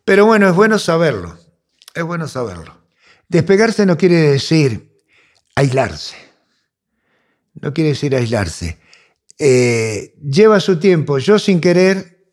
Pero 0.05 0.27
bueno, 0.27 0.49
es 0.49 0.55
bueno 0.55 0.79
saberlo. 0.79 1.39
Es 1.95 2.05
bueno 2.05 2.29
saberlo. 2.29 2.87
Despegarse 3.29 3.87
no 3.87 3.97
quiere 3.97 4.17
decir 4.17 4.97
aislarse. 5.55 6.17
No 7.55 7.75
quiere 7.75 7.91
decir 7.91 8.15
aislarse. 8.15 8.79
Eh, 9.39 10.15
lleva 10.23 10.61
su 10.61 10.79
tiempo. 10.79 11.19
Yo 11.19 11.39
sin 11.39 11.61
querer, 11.61 12.27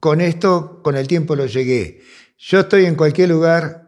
con 0.00 0.20
esto, 0.20 0.82
con 0.82 0.96
el 0.96 1.06
tiempo 1.06 1.36
lo 1.36 1.46
llegué. 1.46 2.02
Yo 2.36 2.60
estoy 2.60 2.84
en 2.84 2.94
cualquier 2.94 3.30
lugar, 3.30 3.83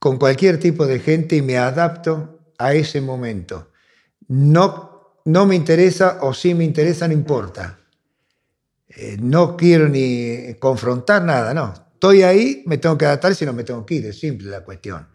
con 0.00 0.16
cualquier 0.18 0.58
tipo 0.58 0.86
de 0.86 0.98
gente 0.98 1.36
y 1.36 1.42
me 1.42 1.58
adapto 1.58 2.40
a 2.58 2.72
ese 2.74 3.00
momento. 3.00 3.70
No, 4.28 5.20
no 5.26 5.46
me 5.46 5.54
interesa 5.54 6.18
o 6.22 6.34
si 6.34 6.54
me 6.54 6.64
interesa, 6.64 7.06
no 7.06 7.12
importa. 7.12 7.78
Eh, 8.88 9.18
no 9.20 9.56
quiero 9.56 9.88
ni 9.88 10.54
confrontar 10.58 11.22
nada, 11.22 11.54
no. 11.54 11.72
Estoy 11.92 12.22
ahí, 12.22 12.62
me 12.66 12.78
tengo 12.78 12.96
que 12.96 13.04
adaptar 13.04 13.34
si 13.34 13.44
no 13.44 13.52
me 13.52 13.62
tengo 13.62 13.84
que 13.84 13.96
ir, 13.96 14.06
es 14.06 14.18
simple 14.18 14.48
la 14.48 14.64
cuestión. 14.64 15.06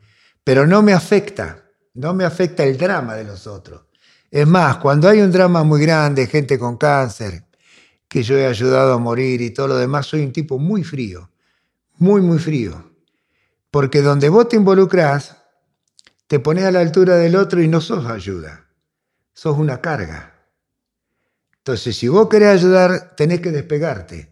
Pero 0.43 0.67
no 0.67 0.83
me 0.83 0.93
afecta, 0.93 1.65
no 1.95 2.13
me 2.13 2.23
afecta 2.23 2.63
el 2.63 2.77
drama 2.77 3.15
de 3.15 3.23
los 3.23 3.47
otros. 3.47 3.85
Es 4.29 4.45
más, 4.45 4.77
cuando 4.77 5.09
hay 5.09 5.19
un 5.19 5.31
drama 5.31 5.63
muy 5.63 5.81
grande, 5.81 6.27
gente 6.27 6.59
con 6.59 6.77
cáncer, 6.77 7.45
que 8.07 8.21
yo 8.21 8.37
he 8.37 8.45
ayudado 8.45 8.93
a 8.93 8.99
morir 8.99 9.41
y 9.41 9.49
todo 9.49 9.69
lo 9.69 9.77
demás, 9.77 10.05
soy 10.05 10.21
un 10.21 10.31
tipo 10.31 10.59
muy 10.59 10.83
frío, 10.83 11.31
muy, 11.97 12.21
muy 12.21 12.37
frío. 12.37 12.94
Porque 13.75 14.01
donde 14.01 14.29
vos 14.29 14.47
te 14.47 14.55
involucras, 14.55 15.35
te 16.27 16.39
pones 16.39 16.63
a 16.63 16.71
la 16.71 16.79
altura 16.79 17.17
del 17.17 17.35
otro 17.35 17.61
y 17.61 17.67
no 17.67 17.81
sos 17.81 18.05
ayuda, 18.05 18.69
sos 19.33 19.57
una 19.57 19.81
carga. 19.81 20.33
Entonces, 21.57 21.97
si 21.97 22.07
vos 22.07 22.29
querés 22.29 22.47
ayudar, 22.47 23.17
tenés 23.17 23.41
que 23.41 23.51
despegarte, 23.51 24.31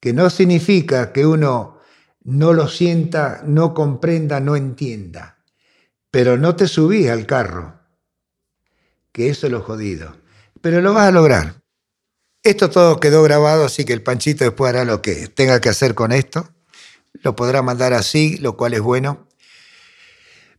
que 0.00 0.12
no 0.12 0.28
significa 0.30 1.12
que 1.12 1.24
uno 1.24 1.78
no 2.24 2.52
lo 2.52 2.66
sienta, 2.66 3.42
no 3.46 3.72
comprenda, 3.72 4.40
no 4.40 4.56
entienda, 4.56 5.38
pero 6.10 6.36
no 6.36 6.56
te 6.56 6.66
subís 6.66 7.08
al 7.08 7.24
carro, 7.24 7.78
que 9.12 9.28
eso 9.28 9.46
es 9.46 9.52
lo 9.52 9.60
jodido, 9.60 10.16
pero 10.60 10.80
lo 10.80 10.92
vas 10.92 11.06
a 11.06 11.12
lograr. 11.12 11.54
Esto 12.42 12.68
todo 12.68 12.98
quedó 12.98 13.22
grabado, 13.22 13.64
así 13.64 13.84
que 13.84 13.92
el 13.92 14.02
Panchito 14.02 14.42
después 14.42 14.70
hará 14.70 14.84
lo 14.84 15.00
que 15.02 15.28
tenga 15.28 15.60
que 15.60 15.68
hacer 15.68 15.94
con 15.94 16.10
esto. 16.10 16.51
Lo 17.22 17.34
podrá 17.36 17.62
mandar 17.62 17.92
así, 17.92 18.36
lo 18.38 18.56
cual 18.56 18.74
es 18.74 18.80
bueno. 18.80 19.28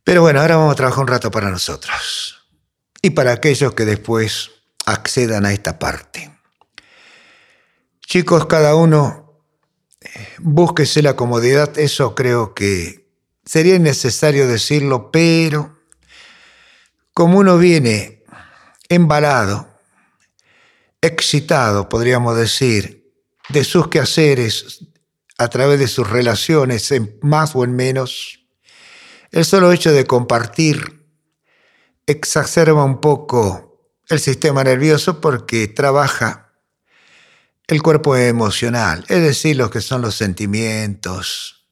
Pero 0.02 0.20
bueno, 0.20 0.40
ahora 0.40 0.56
vamos 0.56 0.72
a 0.72 0.76
trabajar 0.76 1.02
un 1.02 1.08
rato 1.08 1.30
para 1.30 1.50
nosotros 1.50 2.46
y 3.00 3.10
para 3.10 3.32
aquellos 3.32 3.74
que 3.74 3.84
después 3.84 4.50
accedan 4.86 5.46
a 5.46 5.52
esta 5.52 5.78
parte. 5.78 6.30
Chicos, 8.00 8.46
cada 8.46 8.74
uno 8.74 9.40
eh, 10.00 10.28
búsquese 10.38 11.02
la 11.02 11.16
comodidad, 11.16 11.78
eso 11.78 12.14
creo 12.14 12.54
que 12.54 13.08
sería 13.44 13.78
necesario 13.78 14.46
decirlo, 14.46 15.10
pero 15.10 15.78
como 17.14 17.38
uno 17.38 17.56
viene 17.58 18.24
embalado, 18.88 19.68
excitado, 21.00 21.88
podríamos 21.88 22.36
decir, 22.36 23.12
de 23.48 23.64
sus 23.64 23.88
quehaceres 23.88 24.86
a 25.38 25.48
través 25.48 25.78
de 25.78 25.88
sus 25.88 26.08
relaciones, 26.08 26.90
en 26.92 27.18
más 27.22 27.56
o 27.56 27.64
en 27.64 27.74
menos, 27.74 28.46
el 29.30 29.44
solo 29.44 29.72
hecho 29.72 29.92
de 29.92 30.06
compartir 30.06 31.06
exacerba 32.06 32.84
un 32.84 33.00
poco 33.00 33.90
el 34.08 34.20
sistema 34.20 34.62
nervioso 34.62 35.20
porque 35.20 35.68
trabaja 35.68 36.52
el 37.66 37.82
cuerpo 37.82 38.16
emocional, 38.16 39.04
es 39.08 39.22
decir, 39.22 39.56
lo 39.56 39.70
que 39.70 39.80
son 39.80 40.02
los 40.02 40.14
sentimientos 40.14 41.66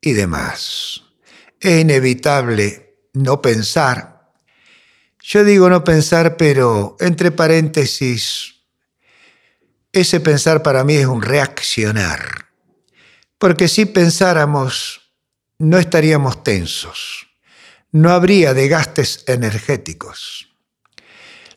y 0.00 0.12
demás. 0.12 1.02
Es 1.60 1.80
inevitable 1.80 2.96
no 3.12 3.42
pensar. 3.42 4.32
Yo 5.22 5.44
digo 5.44 5.68
no 5.68 5.84
pensar, 5.84 6.36
pero 6.36 6.96
entre 7.00 7.30
paréntesis, 7.30 8.54
ese 9.92 10.20
pensar 10.20 10.62
para 10.62 10.84
mí 10.84 10.94
es 10.94 11.06
un 11.06 11.20
reaccionar. 11.20 12.47
Porque 13.38 13.68
si 13.68 13.86
pensáramos, 13.86 15.12
no 15.58 15.78
estaríamos 15.78 16.42
tensos, 16.42 17.28
no 17.92 18.10
habría 18.10 18.54
desgastes 18.54 19.24
energéticos 19.26 20.48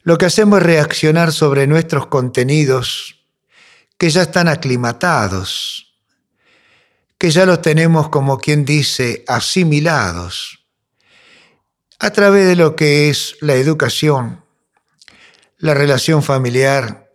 lo 0.04 0.18
que 0.18 0.26
hacemos 0.26 0.60
es 0.60 0.66
reaccionar 0.66 1.32
sobre 1.32 1.68
nuestros 1.68 2.08
contenidos 2.08 3.20
que 3.98 4.10
ya 4.10 4.24
están 4.24 4.48
aclimatados, 4.48 5.94
que 7.20 7.30
ya 7.30 7.46
los 7.46 7.62
tenemos 7.62 8.10
como 8.10 8.40
quien 8.40 8.66
dice 8.66 9.24
asimilados, 9.28 10.66
a 12.00 12.10
través 12.10 12.48
de 12.48 12.56
lo 12.56 12.76
que 12.76 13.10
es 13.10 13.36
la 13.42 13.54
educación, 13.54 14.44
la 15.60 15.76
relación 15.76 16.24
familiar, 16.24 17.12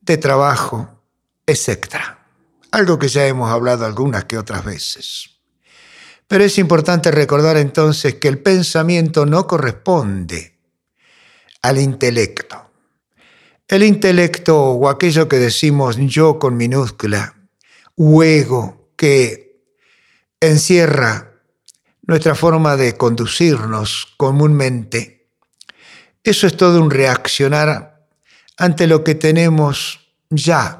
de 0.00 0.16
trabajo, 0.16 1.00
etc. 1.46 2.18
Algo 2.72 2.98
que 2.98 3.08
ya 3.08 3.26
hemos 3.26 3.50
hablado 3.50 3.84
algunas 3.84 4.24
que 4.24 4.38
otras 4.38 4.64
veces. 4.64 5.30
Pero 6.28 6.44
es 6.44 6.58
importante 6.58 7.10
recordar 7.10 7.56
entonces 7.56 8.14
que 8.14 8.28
el 8.28 8.38
pensamiento 8.38 9.26
no 9.26 9.46
corresponde 9.46 10.58
al 11.62 11.78
intelecto. 11.78 12.70
El 13.66 13.82
intelecto 13.82 14.56
o 14.60 14.88
aquello 14.88 15.28
que 15.28 15.38
decimos 15.38 15.96
yo 15.96 16.38
con 16.38 16.56
minúscula, 16.56 17.36
o 17.96 18.22
ego, 18.22 18.92
que 18.96 19.62
encierra 20.40 21.32
nuestra 22.02 22.34
forma 22.34 22.76
de 22.76 22.96
conducirnos 22.96 24.14
comúnmente, 24.16 25.28
eso 26.22 26.46
es 26.46 26.56
todo 26.56 26.82
un 26.82 26.90
reaccionar 26.90 28.06
ante 28.56 28.86
lo 28.86 29.02
que 29.02 29.14
tenemos 29.14 30.14
ya 30.28 30.79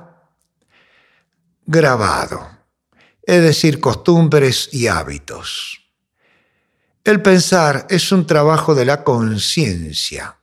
grabado, 1.66 2.48
es 3.22 3.42
decir, 3.42 3.80
costumbres 3.80 4.68
y 4.72 4.86
hábitos. 4.86 5.80
El 7.04 7.22
pensar 7.22 7.86
es 7.88 8.12
un 8.12 8.26
trabajo 8.26 8.74
de 8.74 8.84
la 8.84 9.04
conciencia. 9.04 10.38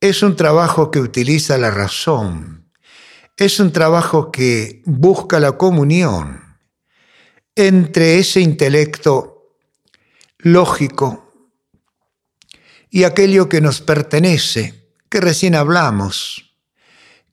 Es 0.00 0.22
un 0.22 0.36
trabajo 0.36 0.90
que 0.90 1.00
utiliza 1.00 1.58
la 1.58 1.70
razón, 1.70 2.70
es 3.36 3.60
un 3.60 3.72
trabajo 3.72 4.30
que 4.30 4.82
busca 4.84 5.40
la 5.40 5.52
comunión 5.52 6.58
entre 7.54 8.18
ese 8.18 8.40
intelecto 8.40 9.56
lógico 10.38 11.32
y 12.90 13.04
aquello 13.04 13.48
que 13.48 13.60
nos 13.60 13.80
pertenece, 13.80 14.88
que 15.08 15.20
recién 15.20 15.54
hablamos, 15.54 16.56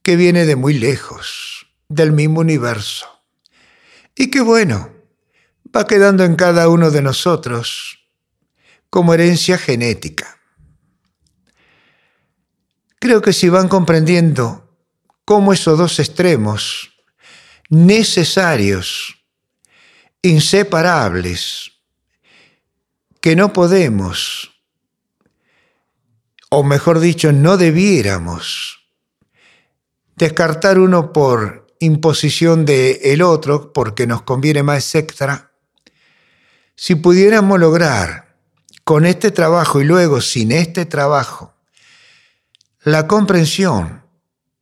que 0.01 0.15
viene 0.15 0.45
de 0.45 0.55
muy 0.55 0.74
lejos, 0.74 1.49
del 1.89 2.12
mismo 2.12 2.39
universo, 2.39 3.08
y 4.15 4.29
que 4.29 4.41
bueno, 4.41 4.93
va 5.75 5.88
quedando 5.88 6.24
en 6.24 6.36
cada 6.36 6.69
uno 6.69 6.91
de 6.91 7.01
nosotros 7.01 8.08
como 8.89 9.13
herencia 9.13 9.58
genética. 9.58 10.38
Creo 13.00 13.22
que 13.22 13.34
si 13.34 13.50
van 13.50 13.67
comprendiendo 13.67 14.77
cómo 15.25 15.53
esos 15.53 15.77
dos 15.77 16.00
extremos 16.00 16.91
necesarios, 17.69 19.15
inseparables, 20.22 21.72
que 23.22 23.36
no 23.36 23.53
podemos, 23.53 24.51
o 26.50 26.63
mejor 26.63 27.00
dicho, 27.00 27.31
no 27.31 27.58
debiéramos 27.58 28.79
descartar 30.15 30.79
uno 30.79 31.13
por 31.13 31.59
imposición 31.79 32.65
del 32.65 33.00
el 33.01 33.21
otro, 33.21 33.74
porque 33.74 34.05
nos 34.05 34.21
conviene 34.21 34.63
más, 34.63 34.93
etc. 34.95 35.45
Si 36.75 36.95
pudiéramos 36.95 37.59
lograr 37.59 38.36
con 38.83 39.05
este 39.05 39.31
trabajo 39.31 39.81
y 39.81 39.86
luego 39.86 40.21
sin 40.21 40.51
este 40.51 40.86
trabajo, 40.86 41.53
la 42.83 43.07
comprensión, 43.07 44.03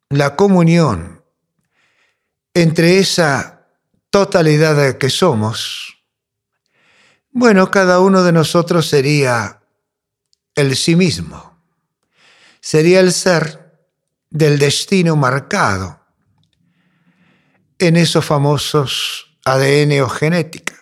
la 0.09 0.35
comunión 0.35 1.23
entre 2.53 2.99
esa 2.99 3.67
totalidad 4.09 4.97
que 4.97 5.09
somos, 5.09 5.97
bueno, 7.31 7.69
cada 7.69 7.99
uno 7.99 8.23
de 8.23 8.31
nosotros 8.31 8.87
sería 8.87 9.61
el 10.55 10.75
sí 10.75 10.95
mismo, 10.95 11.59
sería 12.59 12.99
el 12.99 13.11
ser 13.13 13.79
del 14.29 14.57
destino 14.57 15.15
marcado 15.15 16.06
en 17.79 17.95
esos 17.95 18.25
famosos 18.25 19.37
ADN 19.45 20.01
o 20.01 20.09
genética. 20.09 20.75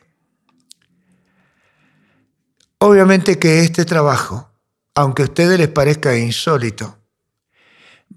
Obviamente 2.80 3.40
que 3.40 3.62
este 3.62 3.86
trabajo, 3.86 4.52
aunque 4.94 5.24
a 5.24 5.26
ustedes 5.26 5.60
les 5.60 5.70
parezca 5.70 6.18
insólito, 6.18 6.98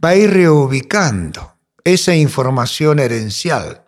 va 0.02 0.10
a 0.10 0.16
ir 0.16 0.30
reubicando 0.30 1.54
esa 1.84 2.14
información 2.14 2.98
herencial 2.98 3.84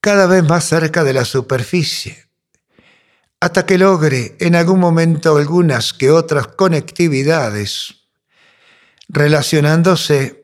cada 0.00 0.26
vez 0.26 0.42
más 0.42 0.64
cerca 0.64 1.04
de 1.04 1.12
la 1.12 1.24
superficie, 1.24 2.26
hasta 3.38 3.64
que 3.64 3.78
logre 3.78 4.36
en 4.40 4.56
algún 4.56 4.80
momento 4.80 5.36
algunas 5.36 5.92
que 5.92 6.10
otras 6.10 6.48
conectividades 6.48 7.94
relacionándose 9.08 10.41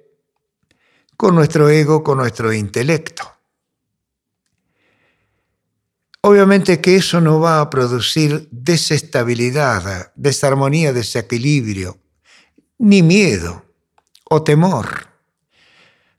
con 1.19 1.35
nuestro 1.35 1.69
ego, 1.69 2.05
con 2.05 2.19
nuestro 2.19 2.53
intelecto. 2.53 3.25
Obviamente 6.21 6.81
que 6.81 6.95
eso 6.95 7.21
no 7.21 7.41
va 7.41 7.61
a 7.61 7.69
producir 7.71 8.47
desestabilidad, 8.53 10.13
desarmonía, 10.15 10.93
desequilibrio, 10.93 11.99
ni 12.79 13.03
miedo 13.03 13.65
o 14.31 14.45
temor 14.45 15.09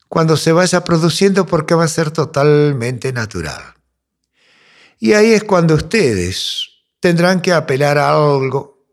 cuando 0.10 0.36
se 0.36 0.51
vaya 0.51 0.84
produciendo 0.84 1.46
porque 1.46 1.75
va 1.75 1.86
a 1.86 1.88
ser 1.88 2.12
totalmente 2.12 3.13
natural. 3.13 3.75
Y 5.00 5.13
ahí 5.13 5.32
es 5.32 5.46
cuando 5.46 5.75
ustedes 5.75 6.72
tendrán 7.00 7.39
que 7.39 7.53
apelar 7.53 7.98
a 7.98 8.10
algo 8.10 8.84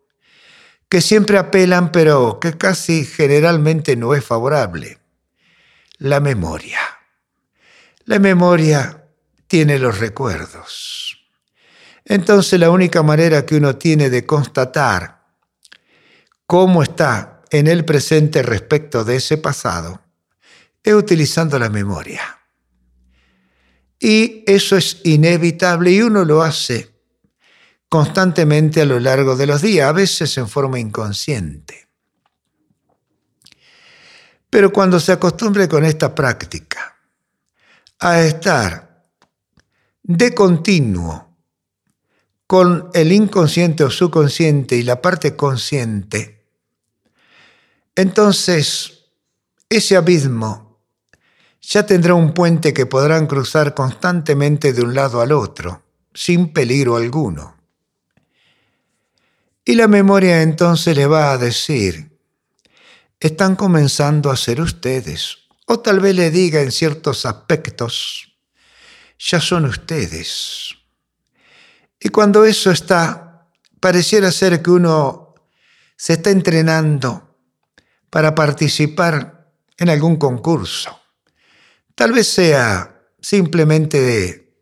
que 0.89 1.01
siempre 1.01 1.37
apelan 1.37 1.91
pero 1.91 2.39
que 2.39 2.57
casi 2.57 3.05
generalmente 3.05 3.97
no 3.97 4.15
es 4.15 4.25
favorable, 4.25 5.01
la 5.99 6.21
memoria. 6.21 6.81
La 8.05 8.19
memoria 8.19 9.05
tiene 9.47 9.79
los 9.79 9.99
recuerdos. 9.99 11.19
Entonces 12.05 12.61
la 12.61 12.71
única 12.71 13.03
manera 13.03 13.45
que 13.45 13.57
uno 13.57 13.77
tiene 13.77 14.11
de 14.11 14.25
constatar 14.25 15.25
cómo 16.47 16.83
está 16.83 17.43
en 17.51 17.67
el 17.67 17.85
presente 17.85 18.43
respecto 18.43 19.05
de 19.05 19.17
ese 19.17 19.39
pasado 19.39 20.03
es 20.83 20.95
utilizando 20.95 21.59
la 21.59 21.69
memoria. 21.69 22.23
Y 23.99 24.45
eso 24.47 24.77
es 24.77 25.01
inevitable 25.05 25.91
y 25.91 26.03
uno 26.03 26.25
lo 26.25 26.43
hace 26.43 26.95
constantemente 27.89 28.83
a 28.83 28.85
lo 28.85 29.01
largo 29.01 29.37
de 29.37 29.47
los 29.47 29.63
días, 29.63 29.89
a 29.89 29.93
veces 29.93 30.37
en 30.39 30.49
forma 30.49 30.79
inconsciente. 30.79 31.86
Pero 34.51 34.73
cuando 34.73 35.01
se 35.01 35.13
acostumbre 35.13 35.69
con 35.69 35.85
esta 35.85 36.15
práctica 36.15 36.97
a 37.99 38.21
estar 38.21 39.05
de 40.03 40.35
continuo 40.35 41.37
con 42.47 42.91
el 42.95 43.13
inconsciente 43.13 43.83
o 43.83 43.91
subconsciente 43.91 44.77
y 44.77 44.83
la 44.83 45.03
parte 45.03 45.35
consciente, 45.35 46.47
entonces 47.97 49.07
ese 49.69 49.97
abismo 49.97 50.67
ya 51.61 51.85
tendrá 51.85 52.15
un 52.15 52.33
puente 52.33 52.73
que 52.73 52.87
podrán 52.87 53.27
cruzar 53.27 53.75
constantemente 53.75 54.73
de 54.73 54.83
un 54.83 54.95
lado 54.95 55.21
al 55.21 55.33
otro, 55.33 55.83
sin 56.15 56.53
peligro 56.53 56.97
alguno. 56.97 57.57
Y 59.65 59.75
la 59.75 59.89
memoria 59.89 60.43
entonces 60.43 60.97
le 60.97 61.07
va 61.07 61.33
a 61.33 61.39
decir, 61.39 62.16
están 63.21 63.57
comenzando 63.57 64.31
a 64.31 64.37
ser 64.37 64.61
ustedes, 64.61 65.39
o 65.67 65.81
tal 65.81 66.01
vez 66.01 66.15
le 66.15 66.31
diga 66.31 66.61
en 66.61 66.73
ciertos 66.73 67.27
aspectos, 67.27 68.37
ya 69.19 69.41
son 69.41 69.65
ustedes. 69.65 70.75
Y 71.99 72.11
cuando 72.11 72.45
eso 72.45 72.71
está, 72.71 73.49
pareciera 73.81 74.31
ser 74.31 74.63
que 74.63 74.71
uno 74.71 75.35
se 75.97 76.15
está 76.15 76.31
entrenando 76.31 77.37
para 78.11 78.35
participar 78.35 79.51
en 79.79 79.91
algún 79.91 80.17
concurso. 80.17 81.01
Tal 81.95 82.13
vez 82.13 82.29
sea 82.29 83.01
simplemente 83.21 84.55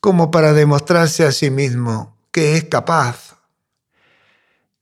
como 0.00 0.30
para 0.30 0.52
demostrarse 0.52 1.24
a 1.24 1.32
sí 1.32 1.50
mismo 1.50 2.18
que 2.30 2.56
es 2.56 2.64
capaz 2.64 3.38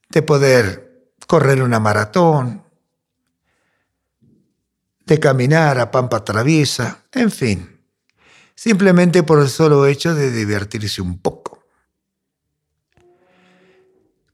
de 0.08 0.22
poder 0.22 1.12
correr 1.26 1.62
una 1.62 1.78
maratón, 1.78 2.61
de 5.06 5.18
caminar 5.18 5.78
a 5.78 5.90
pampa 5.90 6.24
traviesa, 6.24 7.04
en 7.12 7.30
fin, 7.30 7.80
simplemente 8.54 9.22
por 9.22 9.40
el 9.40 9.48
solo 9.48 9.86
hecho 9.86 10.14
de 10.14 10.30
divertirse 10.30 11.02
un 11.02 11.18
poco. 11.18 11.66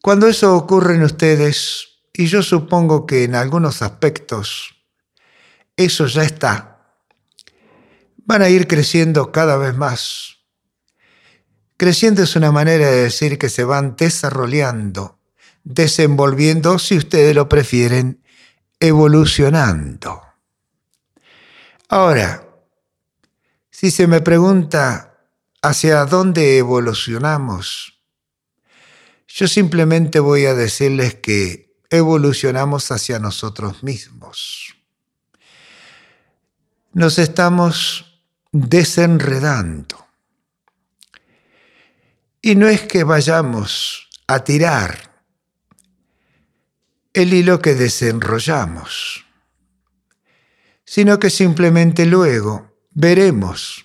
Cuando 0.02 0.26
eso 0.26 0.56
ocurre 0.56 0.94
en 0.94 1.02
ustedes, 1.02 2.00
y 2.12 2.26
yo 2.26 2.42
supongo 2.42 3.06
que 3.06 3.24
en 3.24 3.34
algunos 3.34 3.82
aspectos 3.82 4.74
eso 5.76 6.06
ya 6.06 6.22
está, 6.22 6.96
van 8.24 8.42
a 8.42 8.48
ir 8.48 8.66
creciendo 8.66 9.32
cada 9.32 9.56
vez 9.56 9.76
más. 9.76 10.38
Creciendo 11.76 12.22
es 12.22 12.36
una 12.36 12.52
manera 12.52 12.90
de 12.90 13.02
decir 13.02 13.38
que 13.38 13.48
se 13.48 13.64
van 13.64 13.96
desarrollando 13.96 15.18
desenvolviendo, 15.68 16.78
si 16.78 16.96
ustedes 16.96 17.34
lo 17.34 17.48
prefieren, 17.48 18.22
evolucionando. 18.80 20.22
Ahora, 21.88 22.46
si 23.70 23.90
se 23.90 24.06
me 24.06 24.20
pregunta 24.20 25.18
hacia 25.62 26.04
dónde 26.04 26.58
evolucionamos, 26.58 28.02
yo 29.26 29.48
simplemente 29.48 30.20
voy 30.20 30.46
a 30.46 30.54
decirles 30.54 31.14
que 31.14 31.76
evolucionamos 31.90 32.90
hacia 32.90 33.18
nosotros 33.18 33.82
mismos. 33.82 34.74
Nos 36.92 37.18
estamos 37.18 38.22
desenredando. 38.52 40.06
Y 42.42 42.54
no 42.54 42.68
es 42.68 42.82
que 42.82 43.04
vayamos 43.04 44.08
a 44.26 44.44
tirar 44.44 45.22
el 47.12 47.32
hilo 47.32 47.60
que 47.60 47.74
desenrollamos, 47.74 49.24
sino 50.88 51.20
que 51.20 51.28
simplemente 51.28 52.06
luego 52.06 52.72
veremos 52.92 53.84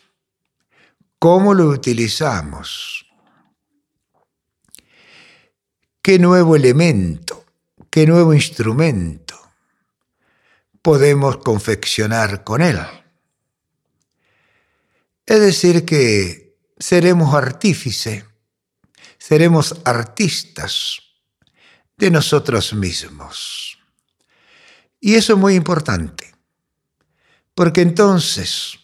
cómo 1.20 1.54
lo 1.54 1.68
utilizamos, 1.68 3.06
qué 6.02 6.18
nuevo 6.18 6.56
elemento, 6.56 7.44
qué 7.90 8.08
nuevo 8.08 8.34
instrumento 8.34 9.38
podemos 10.82 11.40
confeccionar 11.40 12.46
con 12.46 12.62
él. 12.62 12.80
Es 15.26 15.42
decir, 15.42 15.84
que 15.84 16.56
seremos 16.80 17.36
artífice, 17.36 18.26
seremos 19.18 19.76
artistas 19.84 21.00
de 21.98 22.10
nosotros 22.12 22.74
mismos. 22.74 23.78
Y 25.02 25.16
eso 25.16 25.34
es 25.34 25.40
muy 25.40 25.56
importante, 25.56 26.33
porque 27.56 27.82
entonces 27.82 28.80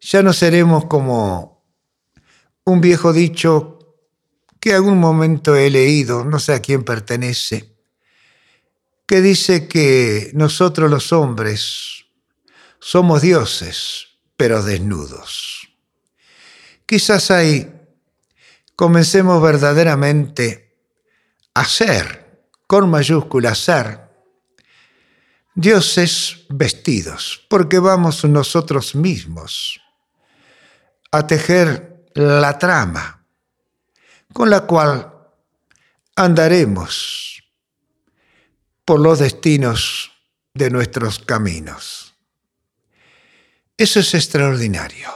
ya 0.00 0.22
no 0.22 0.32
seremos 0.32 0.86
como 0.86 1.64
un 2.64 2.80
viejo 2.80 3.12
dicho 3.12 3.78
que 4.60 4.74
algún 4.74 4.98
momento 4.98 5.56
he 5.56 5.70
leído, 5.70 6.24
no 6.24 6.38
sé 6.38 6.54
a 6.54 6.60
quién 6.60 6.84
pertenece, 6.84 7.74
que 9.06 9.20
dice 9.20 9.66
que 9.66 10.30
nosotros 10.34 10.90
los 10.90 11.12
hombres 11.12 12.06
somos 12.78 13.22
dioses, 13.22 14.06
pero 14.36 14.62
desnudos. 14.62 15.68
Quizás 16.86 17.30
ahí 17.30 17.72
comencemos 18.76 19.42
verdaderamente 19.42 20.76
hacer, 21.54 22.46
con 22.66 22.88
mayúscula 22.90 23.54
ser, 23.54 24.11
dioses 25.54 26.44
vestidos, 26.48 27.44
porque 27.48 27.78
vamos 27.78 28.24
nosotros 28.24 28.94
mismos 28.94 29.80
a 31.10 31.26
tejer 31.26 32.06
la 32.14 32.58
trama 32.58 33.24
con 34.32 34.48
la 34.48 34.62
cual 34.62 35.12
andaremos 36.16 37.42
por 38.84 39.00
los 39.00 39.18
destinos 39.18 40.12
de 40.54 40.70
nuestros 40.70 41.18
caminos. 41.18 42.14
Eso 43.76 44.00
es 44.00 44.14
extraordinario, 44.14 45.10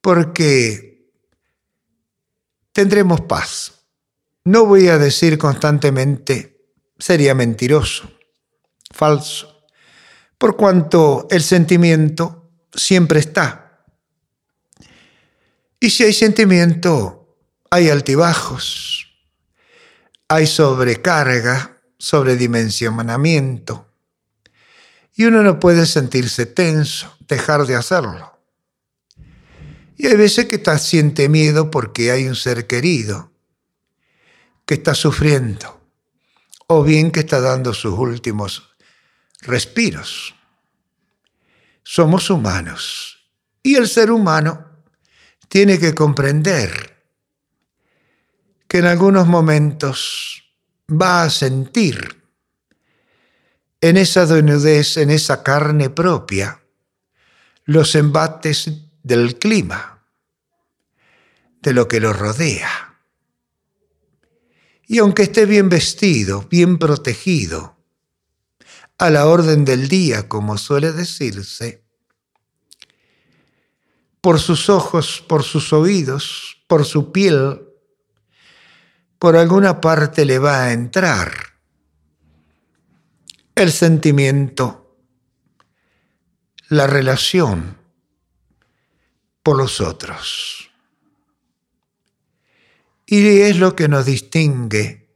porque 0.00 1.10
tendremos 2.72 3.22
paz 3.22 3.80
no 4.44 4.64
voy 4.64 4.88
a 4.88 4.98
decir 4.98 5.38
constantemente, 5.38 6.64
sería 6.98 7.34
mentiroso, 7.34 8.10
falso, 8.90 9.64
por 10.38 10.56
cuanto 10.56 11.26
el 11.30 11.42
sentimiento 11.42 12.50
siempre 12.72 13.20
está. 13.20 13.84
Y 15.78 15.90
si 15.90 16.04
hay 16.04 16.12
sentimiento, 16.12 17.38
hay 17.70 17.88
altibajos, 17.88 19.06
hay 20.28 20.46
sobrecarga, 20.46 21.80
sobredimensionamiento, 21.98 23.86
y 25.14 25.24
uno 25.24 25.42
no 25.42 25.60
puede 25.60 25.86
sentirse 25.86 26.46
tenso, 26.46 27.14
dejar 27.28 27.66
de 27.66 27.76
hacerlo. 27.76 28.38
Y 29.96 30.06
hay 30.06 30.16
veces 30.16 30.46
que 30.46 30.56
está, 30.56 30.78
siente 30.78 31.28
miedo 31.28 31.70
porque 31.70 32.10
hay 32.10 32.26
un 32.26 32.36
ser 32.36 32.66
querido 32.66 33.32
que 34.64 34.74
está 34.74 34.94
sufriendo, 34.94 35.80
o 36.66 36.82
bien 36.82 37.10
que 37.10 37.20
está 37.20 37.40
dando 37.40 37.74
sus 37.74 37.98
últimos 37.98 38.69
respiros. 39.42 40.34
Somos 41.82 42.30
humanos 42.30 43.30
y 43.62 43.76
el 43.76 43.88
ser 43.88 44.10
humano 44.10 44.66
tiene 45.48 45.78
que 45.78 45.94
comprender 45.94 47.02
que 48.68 48.78
en 48.78 48.86
algunos 48.86 49.26
momentos 49.26 50.44
va 50.88 51.24
a 51.24 51.30
sentir 51.30 52.22
en 53.80 53.96
esa 53.96 54.26
desnudez, 54.26 54.98
en 54.98 55.10
esa 55.10 55.42
carne 55.42 55.90
propia, 55.90 56.62
los 57.64 57.94
embates 57.94 58.70
del 59.02 59.38
clima, 59.38 60.04
de 61.62 61.72
lo 61.72 61.88
que 61.88 61.98
lo 61.98 62.12
rodea. 62.12 62.98
Y 64.86 64.98
aunque 64.98 65.22
esté 65.24 65.46
bien 65.46 65.68
vestido, 65.68 66.46
bien 66.50 66.78
protegido, 66.78 67.79
a 69.00 69.08
la 69.08 69.26
orden 69.26 69.64
del 69.64 69.88
día, 69.88 70.28
como 70.28 70.58
suele 70.58 70.92
decirse, 70.92 71.82
por 74.20 74.38
sus 74.38 74.68
ojos, 74.68 75.24
por 75.26 75.42
sus 75.42 75.72
oídos, 75.72 76.62
por 76.66 76.84
su 76.84 77.10
piel, 77.10 77.62
por 79.18 79.36
alguna 79.36 79.80
parte 79.80 80.26
le 80.26 80.38
va 80.38 80.64
a 80.64 80.72
entrar 80.74 81.32
el 83.54 83.72
sentimiento, 83.72 84.98
la 86.68 86.86
relación 86.86 87.78
por 89.42 89.56
los 89.56 89.80
otros. 89.80 90.70
Y 93.06 93.26
es 93.40 93.56
lo 93.56 93.74
que 93.74 93.88
nos 93.88 94.04
distingue 94.04 95.08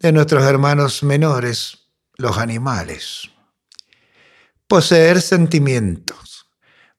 de 0.00 0.10
nuestros 0.10 0.42
hermanos 0.42 1.04
menores, 1.04 1.79
los 2.20 2.38
animales. 2.38 3.30
Poseer 4.68 5.20
sentimientos, 5.20 6.46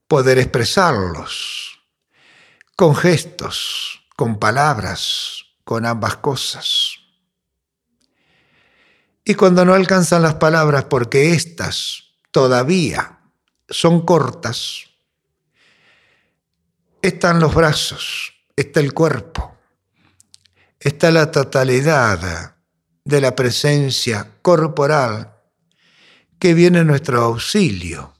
poder 0.07 0.39
expresarlos 0.39 1.79
con 2.75 2.95
gestos, 2.95 4.03
con 4.17 4.39
palabras, 4.39 5.45
con 5.63 5.85
ambas 5.85 6.17
cosas. 6.17 6.95
Y 9.23 9.35
cuando 9.35 9.63
no 9.63 9.73
alcanzan 9.73 10.23
las 10.23 10.35
palabras 10.35 10.85
porque 10.85 11.33
éstas 11.33 12.15
todavía 12.31 13.19
son 13.69 14.05
cortas, 14.05 14.87
están 17.01 17.39
los 17.39 17.53
brazos, 17.53 18.33
está 18.55 18.79
el 18.79 18.93
cuerpo, 18.93 19.55
está 20.79 21.11
la 21.11 21.31
totalidad 21.31 22.55
de 23.03 23.21
la 23.21 23.35
presencia 23.35 24.35
corporal 24.41 25.35
que 26.39 26.53
viene 26.53 26.79
en 26.79 26.87
nuestro 26.87 27.21
auxilio 27.21 28.13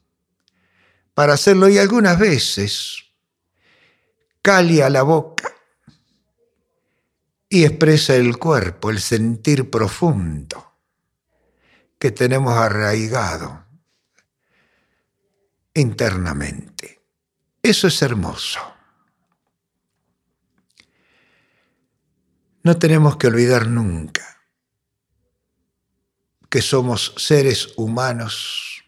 para 1.14 1.34
hacerlo 1.34 1.70
y 1.70 1.78
algunas 1.78 2.18
veces 2.18 3.04
calia 4.42 4.90
la 4.90 5.04
boca 5.04 5.52
y 7.50 7.66
expresa 7.66 8.16
el 8.16 8.38
cuerpo, 8.38 8.90
el 8.90 9.00
sentir 9.02 9.70
profundo 9.70 10.78
que 12.00 12.12
tenemos 12.12 12.54
arraigado 12.54 13.66
internamente. 15.74 17.02
Eso 17.62 17.88
es 17.88 18.02
hermoso. 18.02 18.60
No 22.64 22.78
tenemos 22.78 23.18
que 23.18 23.28
olvidar 23.28 23.68
nunca 23.68 24.41
que 26.52 26.62
somos 26.62 27.14
seres 27.16 27.70
humanos, 27.78 28.84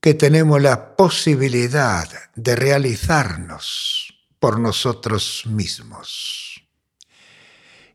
que 0.00 0.12
tenemos 0.12 0.60
la 0.60 0.96
posibilidad 0.96 2.08
de 2.34 2.56
realizarnos 2.56 4.12
por 4.40 4.58
nosotros 4.58 5.44
mismos. 5.46 6.64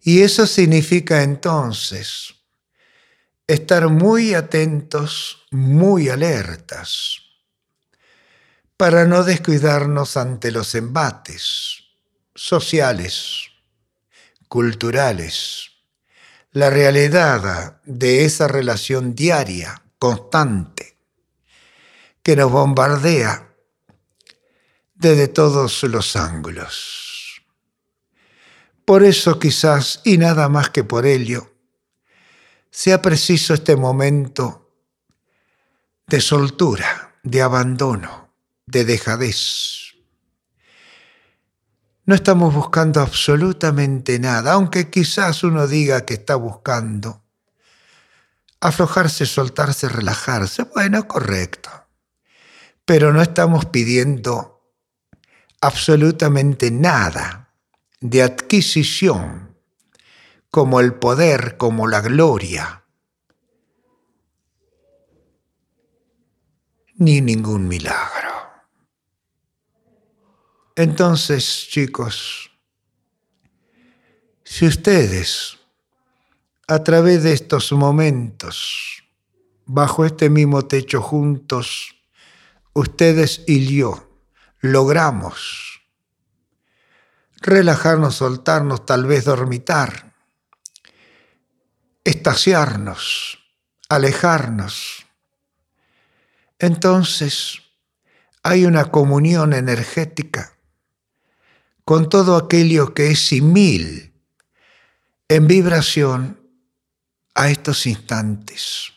Y 0.02 0.22
eso 0.22 0.48
significa 0.48 1.24
entonces 1.24 2.34
estar 3.48 3.89
muy 3.89 4.34
atentos, 4.34 5.46
muy 5.52 6.08
alertas, 6.08 7.17
para 8.78 9.06
no 9.06 9.26
descuidarnos 9.26 10.15
ante 10.15 10.52
los 10.52 10.74
embates 10.74 11.84
sociales, 12.34 13.50
culturales, 14.48 15.72
la 16.53 16.69
realidad 16.69 17.81
de 17.83 18.25
esa 18.25 18.47
relación 18.47 19.15
diaria, 19.15 19.83
constante, 19.97 20.97
que 22.21 22.35
nos 22.35 22.51
bombardea 22.51 23.55
desde 24.93 25.27
todos 25.27 25.81
los 25.83 26.15
ángulos. 26.15 27.43
Por 28.85 29.03
eso 29.03 29.39
quizás, 29.39 30.01
y 30.03 30.19
nada 30.19 30.47
más 30.47 30.69
que 30.69 30.83
por 30.83 31.07
ello, 31.07 31.51
sea 32.69 33.01
preciso 33.01 33.55
este 33.55 33.75
momento 33.75 34.69
de 36.05 36.21
soltura, 36.21 37.15
de 37.23 37.41
abandono, 37.41 38.31
de 38.67 38.85
dejadez 38.85 39.83
no 42.05 42.15
estamos 42.15 42.53
buscando 42.53 43.01
absolutamente 43.01 44.19
nada, 44.19 44.53
aunque 44.53 44.89
quizás 44.89 45.43
uno 45.43 45.67
diga 45.67 46.05
que 46.05 46.15
está 46.15 46.35
buscando 46.35 47.23
aflojarse, 48.59 49.25
soltarse, 49.25 49.89
relajarse. 49.89 50.63
Bueno, 50.63 51.07
correcto. 51.07 51.69
Pero 52.85 53.13
no 53.13 53.21
estamos 53.21 53.65
pidiendo 53.65 54.61
absolutamente 55.61 56.71
nada 56.71 57.53
de 58.01 58.21
adquisición, 58.21 59.57
como 60.49 60.81
el 60.81 60.93
poder, 60.93 61.57
como 61.57 61.87
la 61.87 62.01
gloria, 62.01 62.83
ni 66.95 67.21
ningún 67.21 67.67
milagro. 67.67 68.12
Entonces, 70.75 71.67
chicos, 71.69 72.49
si 74.43 74.65
ustedes, 74.65 75.59
a 76.67 76.83
través 76.83 77.21
de 77.21 77.33
estos 77.33 77.71
momentos, 77.71 79.03
bajo 79.65 80.03
este 80.03 80.31
mismo 80.31 80.65
techo 80.65 80.99
juntos, 80.99 81.95
ustedes 82.73 83.43
y 83.45 83.77
yo, 83.77 84.19
logramos 84.62 85.83
relajarnos, 87.36 88.15
soltarnos, 88.15 88.83
tal 88.83 89.05
vez 89.05 89.25
dormitar, 89.25 90.15
estaciarnos, 92.03 93.38
alejarnos, 93.89 95.05
entonces 96.57 97.62
hay 98.41 98.65
una 98.65 98.86
comunión 98.86 99.53
energética 99.53 100.52
con 101.86 102.10
todo 102.10 102.38
aquello 102.38 102.93
que 102.93 103.12
es 103.12 103.28
simil 103.28 104.13
en 105.28 105.48
vibración 105.48 106.39
a 107.36 107.50
estos 107.50 107.86
instantes. 107.86 108.93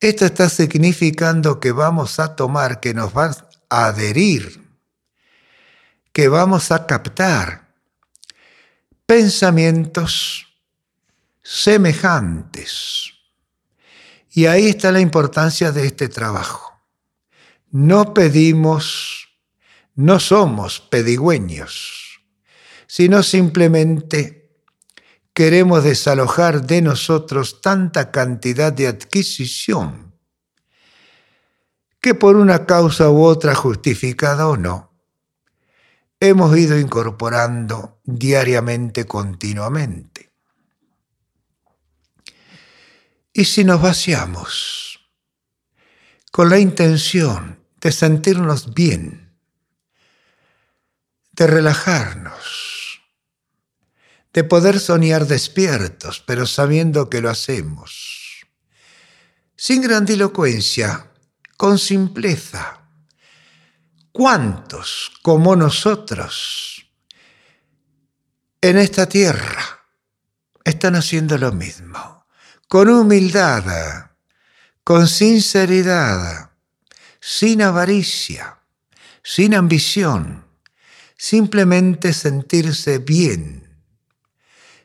Esto 0.00 0.26
está 0.26 0.48
significando 0.48 1.60
que 1.60 1.72
vamos 1.72 2.20
a 2.20 2.36
tomar, 2.36 2.80
que 2.80 2.94
nos 2.94 3.16
va 3.16 3.34
a 3.70 3.86
adherir, 3.86 4.62
que 6.12 6.28
vamos 6.28 6.70
a 6.70 6.86
captar 6.86 7.74
pensamientos 9.06 10.46
semejantes. 11.42 13.12
Y 14.30 14.46
ahí 14.46 14.68
está 14.68 14.92
la 14.92 15.00
importancia 15.00 15.72
de 15.72 15.86
este 15.86 16.08
trabajo. 16.08 16.80
No 17.70 18.14
pedimos, 18.14 19.28
no 19.94 20.20
somos 20.20 20.80
pedigüeños 20.80 22.03
sino 22.96 23.24
simplemente 23.24 24.52
queremos 25.32 25.82
desalojar 25.82 26.64
de 26.64 26.80
nosotros 26.80 27.60
tanta 27.60 28.12
cantidad 28.12 28.72
de 28.72 28.86
adquisición 28.86 30.14
que 32.00 32.14
por 32.14 32.36
una 32.36 32.66
causa 32.66 33.10
u 33.10 33.24
otra 33.24 33.56
justificada 33.56 34.46
o 34.46 34.56
no, 34.56 34.96
hemos 36.20 36.56
ido 36.56 36.78
incorporando 36.78 38.00
diariamente, 38.04 39.06
continuamente. 39.06 40.30
Y 43.32 43.46
si 43.46 43.64
nos 43.64 43.82
vaciamos 43.82 45.00
con 46.30 46.48
la 46.48 46.60
intención 46.60 47.58
de 47.80 47.90
sentirnos 47.90 48.72
bien, 48.72 49.36
de 51.32 51.48
relajarnos, 51.48 52.73
de 54.34 54.42
poder 54.42 54.80
soñar 54.80 55.26
despiertos, 55.26 56.22
pero 56.26 56.44
sabiendo 56.44 57.08
que 57.08 57.20
lo 57.20 57.30
hacemos, 57.30 58.44
sin 59.56 59.80
grandilocuencia, 59.80 61.12
con 61.56 61.78
simpleza. 61.78 62.80
¿Cuántos 64.10 65.12
como 65.22 65.54
nosotros 65.54 66.90
en 68.60 68.76
esta 68.78 69.08
tierra 69.08 69.86
están 70.64 70.96
haciendo 70.96 71.38
lo 71.38 71.52
mismo? 71.52 72.26
Con 72.68 72.88
humildad, 72.88 74.10
con 74.82 75.06
sinceridad, 75.06 76.50
sin 77.20 77.62
avaricia, 77.62 78.58
sin 79.22 79.54
ambición, 79.54 80.44
simplemente 81.16 82.12
sentirse 82.12 82.98
bien, 82.98 83.63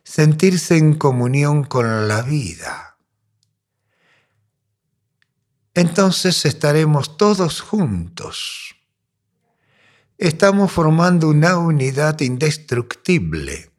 sentirse 0.09 0.77
en 0.77 0.95
comunión 0.95 1.63
con 1.63 2.07
la 2.07 2.21
vida 2.21 2.89
entonces 5.79 6.45
estaremos 6.45 7.15
todos 7.15 7.61
juntos. 7.61 8.75
Estamos 10.17 10.71
formando 10.71 11.29
una 11.29 11.57
unidad 11.57 12.19
indestructible. 12.19 13.71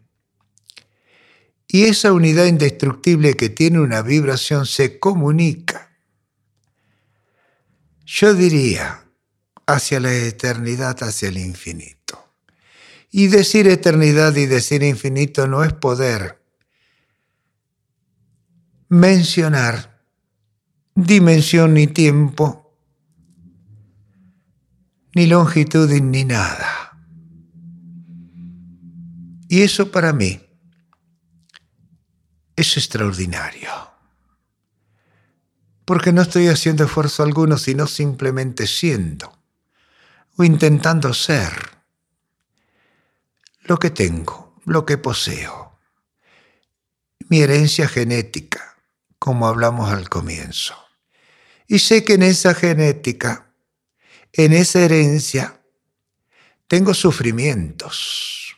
Y 1.68 1.84
esa 1.84 2.12
unidad 2.14 2.46
indestructible 2.46 3.34
que 3.34 3.50
tiene 3.50 3.80
una 3.80 4.00
vibración 4.00 4.64
se 4.64 4.98
comunica. 4.98 5.90
Yo 8.06 8.32
diría, 8.32 9.04
hacia 9.66 10.00
la 10.00 10.14
eternidad, 10.14 11.02
hacia 11.02 11.28
el 11.28 11.36
infinito. 11.36 12.19
Y 13.10 13.26
decir 13.26 13.66
eternidad 13.66 14.34
y 14.36 14.46
decir 14.46 14.82
infinito 14.82 15.46
no 15.46 15.64
es 15.64 15.72
poder 15.72 16.40
mencionar 18.88 20.04
dimensión 20.94 21.74
ni 21.74 21.86
tiempo, 21.86 22.76
ni 25.14 25.26
longitud 25.26 25.90
ni 25.90 26.24
nada. 26.24 26.98
Y 29.48 29.62
eso 29.62 29.90
para 29.90 30.12
mí 30.12 30.40
es 32.54 32.76
extraordinario. 32.76 33.70
Porque 35.84 36.12
no 36.12 36.22
estoy 36.22 36.46
haciendo 36.46 36.84
esfuerzo 36.84 37.24
alguno, 37.24 37.58
sino 37.58 37.88
simplemente 37.88 38.68
siendo 38.68 39.32
o 40.36 40.44
intentando 40.44 41.12
ser 41.12 41.79
lo 43.70 43.78
que 43.78 43.90
tengo, 43.90 44.56
lo 44.64 44.84
que 44.84 44.98
poseo, 44.98 45.78
mi 47.28 47.40
herencia 47.40 47.86
genética, 47.86 48.76
como 49.16 49.46
hablamos 49.46 49.92
al 49.92 50.08
comienzo. 50.08 50.74
Y 51.68 51.78
sé 51.78 52.02
que 52.02 52.14
en 52.14 52.24
esa 52.24 52.52
genética, 52.52 53.52
en 54.32 54.54
esa 54.54 54.80
herencia, 54.80 55.62
tengo 56.66 56.94
sufrimientos. 56.94 58.56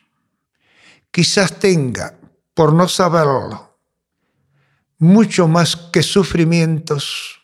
Quizás 1.10 1.58
tenga, 1.60 2.18
por 2.54 2.72
no 2.72 2.88
saberlo, 2.88 3.78
mucho 4.96 5.46
más 5.46 5.76
que 5.76 6.02
sufrimientos 6.02 7.42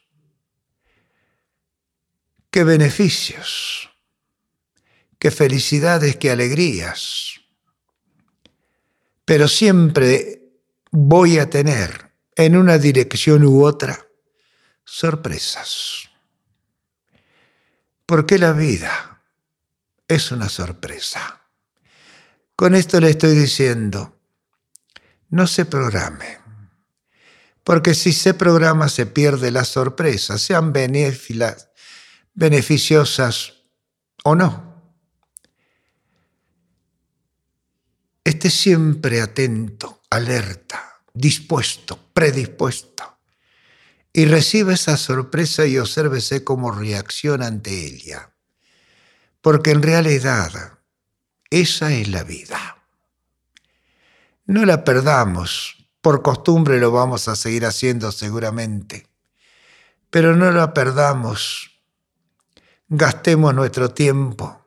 que 2.50 2.64
beneficios, 2.64 3.90
que 5.18 5.30
felicidades, 5.30 6.16
que 6.16 6.30
alegrías. 6.30 7.37
Pero 9.28 9.46
siempre 9.46 10.40
voy 10.90 11.38
a 11.38 11.50
tener 11.50 12.14
en 12.34 12.56
una 12.56 12.78
dirección 12.78 13.44
u 13.44 13.62
otra 13.62 14.06
sorpresas. 14.84 16.08
Porque 18.06 18.38
la 18.38 18.52
vida 18.52 19.22
es 20.08 20.32
una 20.32 20.48
sorpresa. 20.48 21.42
Con 22.56 22.74
esto 22.74 23.00
le 23.00 23.10
estoy 23.10 23.34
diciendo, 23.34 24.18
no 25.28 25.46
se 25.46 25.66
programe. 25.66 26.38
Porque 27.64 27.92
si 27.92 28.14
se 28.14 28.32
programa 28.32 28.88
se 28.88 29.04
pierde 29.04 29.50
las 29.50 29.68
sorpresas, 29.68 30.40
sean 30.40 30.72
beneficiosas 32.32 33.52
o 34.24 34.34
no. 34.34 34.67
Esté 38.28 38.50
siempre 38.50 39.22
atento, 39.22 40.02
alerta, 40.10 41.00
dispuesto, 41.14 41.98
predispuesto 42.12 43.16
y 44.12 44.26
recibe 44.26 44.74
esa 44.74 44.98
sorpresa 44.98 45.64
y 45.64 45.78
obsérvese 45.78 46.44
cómo 46.44 46.70
reacciona 46.70 47.46
ante 47.46 47.86
ella. 47.86 48.34
Porque 49.40 49.70
en 49.70 49.80
realidad 49.82 50.78
esa 51.48 51.90
es 51.94 52.08
la 52.08 52.22
vida. 52.22 52.76
No 54.44 54.66
la 54.66 54.84
perdamos, 54.84 55.88
por 56.02 56.20
costumbre 56.20 56.78
lo 56.78 56.92
vamos 56.92 57.28
a 57.28 57.34
seguir 57.34 57.64
haciendo 57.64 58.12
seguramente, 58.12 59.06
pero 60.10 60.36
no 60.36 60.50
la 60.50 60.74
perdamos. 60.74 61.80
Gastemos 62.88 63.54
nuestro 63.54 63.88
tiempo 63.88 64.57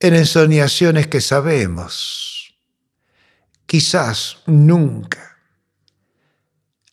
en 0.00 0.14
ensoñaciones 0.14 1.08
que 1.08 1.20
sabemos, 1.20 2.54
quizás 3.66 4.38
nunca 4.46 5.38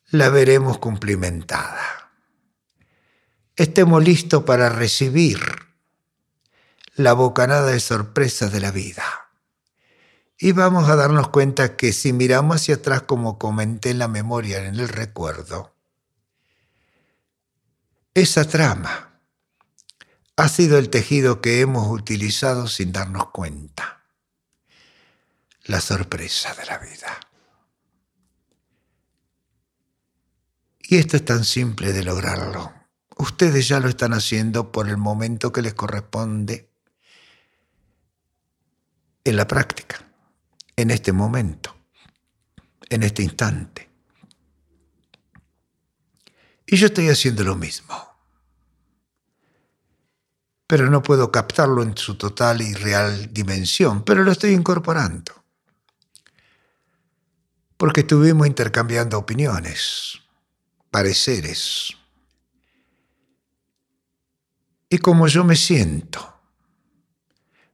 la 0.10 0.30
veremos 0.30 0.80
cumplimentada. 0.80 2.12
Estemos 3.56 4.04
listos 4.04 4.44
para 4.44 4.70
recibir 4.70 5.40
la 6.96 7.14
bocanada 7.14 7.72
de 7.72 7.80
sorpresa 7.80 8.50
de 8.50 8.60
la 8.60 8.72
vida. 8.72 9.04
Y 10.38 10.52
vamos 10.52 10.90
a 10.90 10.96
darnos 10.96 11.30
cuenta 11.30 11.78
que 11.78 11.94
si 11.94 12.12
miramos 12.12 12.58
hacia 12.58 12.76
atrás, 12.76 13.04
como 13.04 13.38
comenté 13.38 13.92
en 13.92 14.00
la 14.00 14.08
memoria, 14.08 14.66
en 14.66 14.76
el 14.76 14.90
recuerdo, 14.90 15.74
esa 18.14 18.46
trama 18.46 19.15
ha 20.38 20.50
sido 20.50 20.78
el 20.78 20.90
tejido 20.90 21.42
que 21.42 21.62
hemos 21.62 21.88
utilizado 21.90 22.68
sin 22.68 22.92
darnos 22.92 23.30
cuenta. 23.32 24.04
La 25.64 25.82
sorpresa 25.82 26.54
de 26.54 26.66
la 26.66 26.78
vida. 26.78 27.20
Y 30.82 30.98
esto 30.98 31.18
es 31.18 31.26
tan 31.26 31.46
simple 31.46 31.94
de 31.94 32.04
lograrlo. 32.04 32.72
Ustedes 33.18 33.68
ya 33.68 33.80
lo 33.80 33.88
están 33.88 34.14
haciendo 34.14 34.72
por 34.72 34.90
el 34.90 34.98
momento 34.98 35.52
que 35.52 35.62
les 35.62 35.74
corresponde 35.74 36.70
en 39.24 39.38
la 39.38 39.48
práctica, 39.48 40.06
en 40.76 40.92
este 40.92 41.12
momento, 41.12 41.76
en 42.90 43.02
este 43.02 43.24
instante. 43.24 43.90
Y 46.68 46.76
yo 46.76 46.88
estoy 46.88 47.10
haciendo 47.10 47.44
lo 47.44 47.56
mismo. 47.56 48.15
Pero 50.68 50.90
no 50.90 51.04
puedo 51.04 51.32
captarlo 51.32 51.84
en 51.84 51.96
su 51.96 52.16
total 52.16 52.62
y 52.62 52.74
real 52.74 53.32
dimensión, 53.32 54.04
pero 54.04 54.24
lo 54.24 54.32
estoy 54.32 54.52
incorporando. 54.52 55.44
Porque 57.78 58.02
estuvimos 58.02 58.48
intercambiando 58.48 59.18
opiniones 59.20 60.20
pareceres. 60.90 61.90
Y 64.90 64.98
como 65.00 65.28
yo 65.28 65.44
me 65.44 65.58
siento 65.58 66.40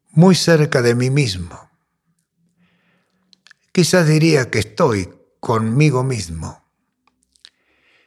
muy 0.09 0.33
cerca 0.33 0.81
de 0.81 0.95
mí 0.95 1.11
mismo, 1.11 1.69
quizás 3.71 4.07
diría 4.07 4.49
que 4.49 4.59
estoy 4.59 5.07
conmigo 5.39 6.03
mismo. 6.03 6.65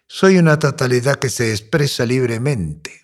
Soy 0.07 0.37
una 0.39 0.59
totalidad 0.59 1.17
que 1.17 1.31
se 1.31 1.53
expresa 1.53 2.05
libremente 2.05 3.04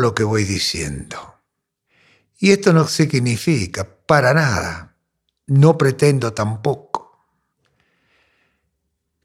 lo 0.00 0.14
que 0.14 0.24
voy 0.24 0.44
diciendo. 0.44 1.40
Y 2.38 2.50
esto 2.50 2.72
no 2.72 2.88
significa 2.88 3.86
para 4.06 4.34
nada, 4.34 4.96
no 5.46 5.78
pretendo 5.78 6.32
tampoco 6.32 7.26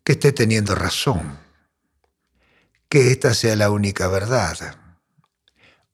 que 0.03 0.13
esté 0.13 0.31
teniendo 0.31 0.75
razón, 0.75 1.39
que 2.89 3.11
esta 3.11 3.33
sea 3.33 3.55
la 3.55 3.69
única 3.71 4.07
verdad 4.07 4.57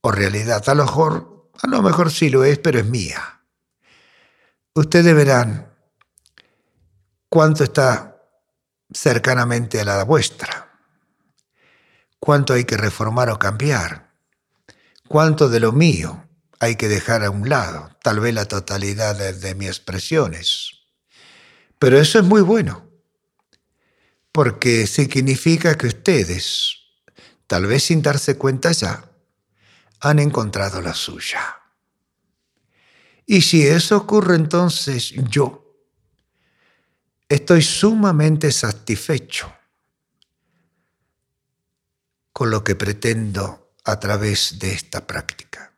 o 0.02 0.12
realidad. 0.12 0.68
A 0.68 0.76
lo 0.76 0.86
mejor 0.86 1.34
A 1.62 1.68
lo 1.68 1.82
mejor 1.82 2.12
sí 2.12 2.30
lo 2.30 2.44
es, 2.44 2.58
pero 2.60 2.80
es 2.80 2.86
mía. 2.86 3.42
Ustedes 4.74 5.16
verán 5.16 5.72
cuánto 7.30 7.64
está 7.64 8.18
cercanamente 8.92 9.80
a 9.80 9.86
la 9.86 10.04
vuestra, 10.04 10.80
cuánto 12.20 12.54
hay 12.54 12.66
que 12.66 12.76
reformar 12.76 13.30
o 13.30 13.38
cambiar, 13.38 14.13
cuánto 15.08 15.50
de 15.50 15.60
lo 15.60 15.72
mío 15.72 16.28
hay 16.60 16.76
que 16.76 16.88
dejar 16.88 17.24
a 17.24 17.30
un 17.30 17.50
lado, 17.50 17.90
tal 18.02 18.20
vez 18.20 18.34
la 18.34 18.46
totalidad 18.46 19.18
de, 19.18 19.34
de 19.34 19.56
mis 19.56 19.68
expresiones. 19.70 20.72
Pero 21.78 22.00
eso 22.00 22.20
es 22.20 22.26
muy 22.26 22.42
bueno, 22.42 22.90
porque 24.32 24.88
significa 24.88 25.76
que 25.78 25.88
ustedes, 25.88 26.78
tal 27.48 27.66
vez 27.66 27.84
sin 27.84 28.02
darse 28.02 28.38
cuenta 28.38 28.72
ya, 28.72 29.12
han 30.00 30.20
encontrado 30.20 30.82
la 30.82 30.94
suya. 30.94 31.58
Y 33.26 33.42
si 33.42 33.66
eso 33.66 33.98
ocurre, 33.98 34.36
entonces 34.36 35.12
yo 35.30 35.64
estoy 37.30 37.62
sumamente 37.62 38.52
satisfecho 38.52 39.54
con 42.34 42.50
lo 42.50 42.64
que 42.64 42.76
pretendo 42.76 43.63
a 43.84 44.00
través 44.00 44.60
de 44.60 44.74
esta 44.74 45.06
práctica. 45.06 45.73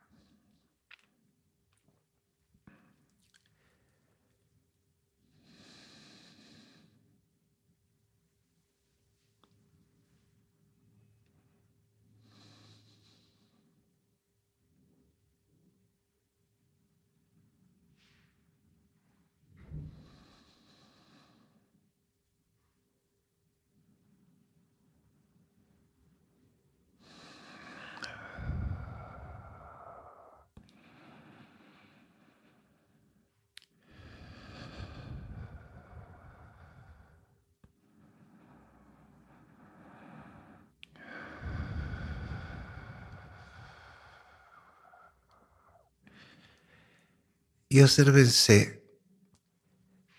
Y 47.76 47.82
observense 47.82 48.82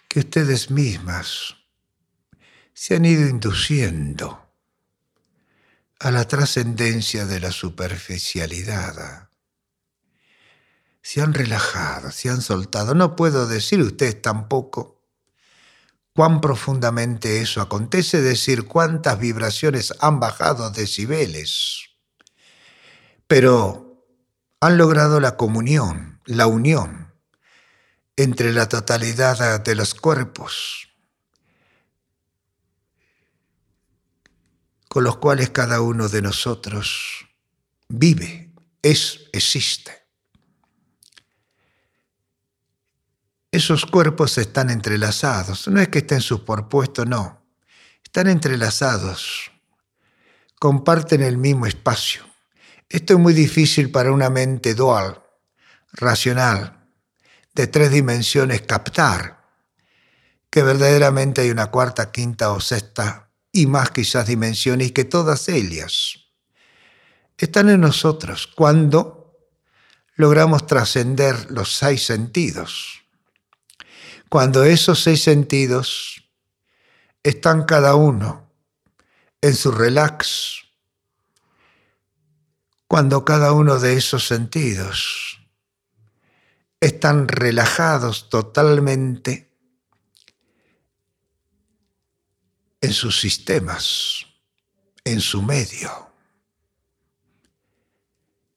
que 0.07 0.19
ustedes 0.19 0.69
mismas 0.69 1.55
se 2.71 2.95
han 2.95 3.03
ido 3.03 3.27
induciendo 3.27 4.53
a 5.99 6.11
la 6.11 6.27
trascendencia 6.27 7.25
de 7.25 7.39
la 7.39 7.51
superficialidad. 7.51 9.31
Se 11.01 11.19
han 11.19 11.33
relajado, 11.33 12.11
se 12.11 12.29
han 12.29 12.43
soltado. 12.43 12.93
No 12.93 13.15
puedo 13.15 13.47
decir 13.47 13.81
ustedes 13.81 14.21
tampoco 14.21 15.03
cuán 16.13 16.41
profundamente 16.41 17.41
eso 17.41 17.61
acontece, 17.61 18.21
decir 18.21 18.67
cuántas 18.67 19.17
vibraciones 19.17 19.95
han 19.99 20.19
bajado 20.19 20.69
decibeles, 20.69 21.89
pero 23.25 24.05
han 24.59 24.77
logrado 24.77 25.19
la 25.19 25.37
comunión, 25.37 26.21
la 26.27 26.45
unión 26.45 27.06
entre 28.17 28.51
la 28.51 28.67
totalidad 28.67 29.61
de 29.61 29.75
los 29.75 29.93
cuerpos 29.93 30.87
con 34.97 35.03
los 35.03 35.17
cuales 35.17 35.51
cada 35.51 35.81
uno 35.81 36.09
de 36.09 36.23
nosotros 36.23 37.27
vive, 37.87 38.51
es, 38.81 39.29
existe. 39.31 40.07
Esos 43.51 43.85
cuerpos 43.85 44.37
están 44.39 44.71
entrelazados, 44.71 45.67
no 45.67 45.79
es 45.79 45.89
que 45.89 45.99
estén 45.99 46.21
superpuestos, 46.21 47.05
no, 47.05 47.45
están 48.03 48.27
entrelazados, 48.27 49.51
comparten 50.59 51.21
el 51.21 51.37
mismo 51.37 51.65
espacio. 51.65 52.23
Esto 52.89 53.13
es 53.13 53.19
muy 53.19 53.33
difícil 53.33 53.91
para 53.91 54.11
una 54.11 54.29
mente 54.29 54.73
dual, 54.73 55.23
racional, 55.93 56.76
de 57.57 57.65
tres 57.65 57.89
dimensiones 57.89 58.61
captar, 58.61 59.43
que 60.51 60.61
verdaderamente 60.61 61.41
hay 61.41 61.49
una 61.49 61.71
cuarta, 61.71 62.11
quinta 62.11 62.51
o 62.51 62.59
sexta 62.59 63.31
y 63.51 63.65
más 63.65 63.89
quizás 63.89 64.27
dimensiones 64.27 64.89
y 64.89 64.91
que 64.91 65.05
todas 65.05 65.49
ellas 65.49 66.27
están 67.35 67.69
en 67.69 67.81
nosotros 67.81 68.45
cuando 68.45 69.35
logramos 70.13 70.67
trascender 70.67 71.49
los 71.49 71.75
seis 71.75 72.05
sentidos. 72.05 73.01
Cuando 74.29 74.63
esos 74.63 75.01
seis 75.01 75.23
sentidos 75.23 76.29
están 77.23 77.63
cada 77.63 77.95
uno 77.95 78.51
en 79.41 79.55
su 79.55 79.71
relax, 79.71 80.61
cuando 82.87 83.25
cada 83.25 83.51
uno 83.51 83.79
de 83.79 83.93
esos 83.93 84.27
sentidos 84.27 85.36
están 86.79 87.27
relajados 87.27 88.29
totalmente 88.29 89.51
en 92.81 92.93
sus 92.93 93.19
sistemas, 93.19 94.27
en 95.03 95.19
su 95.19 95.41
medio, 95.41 96.11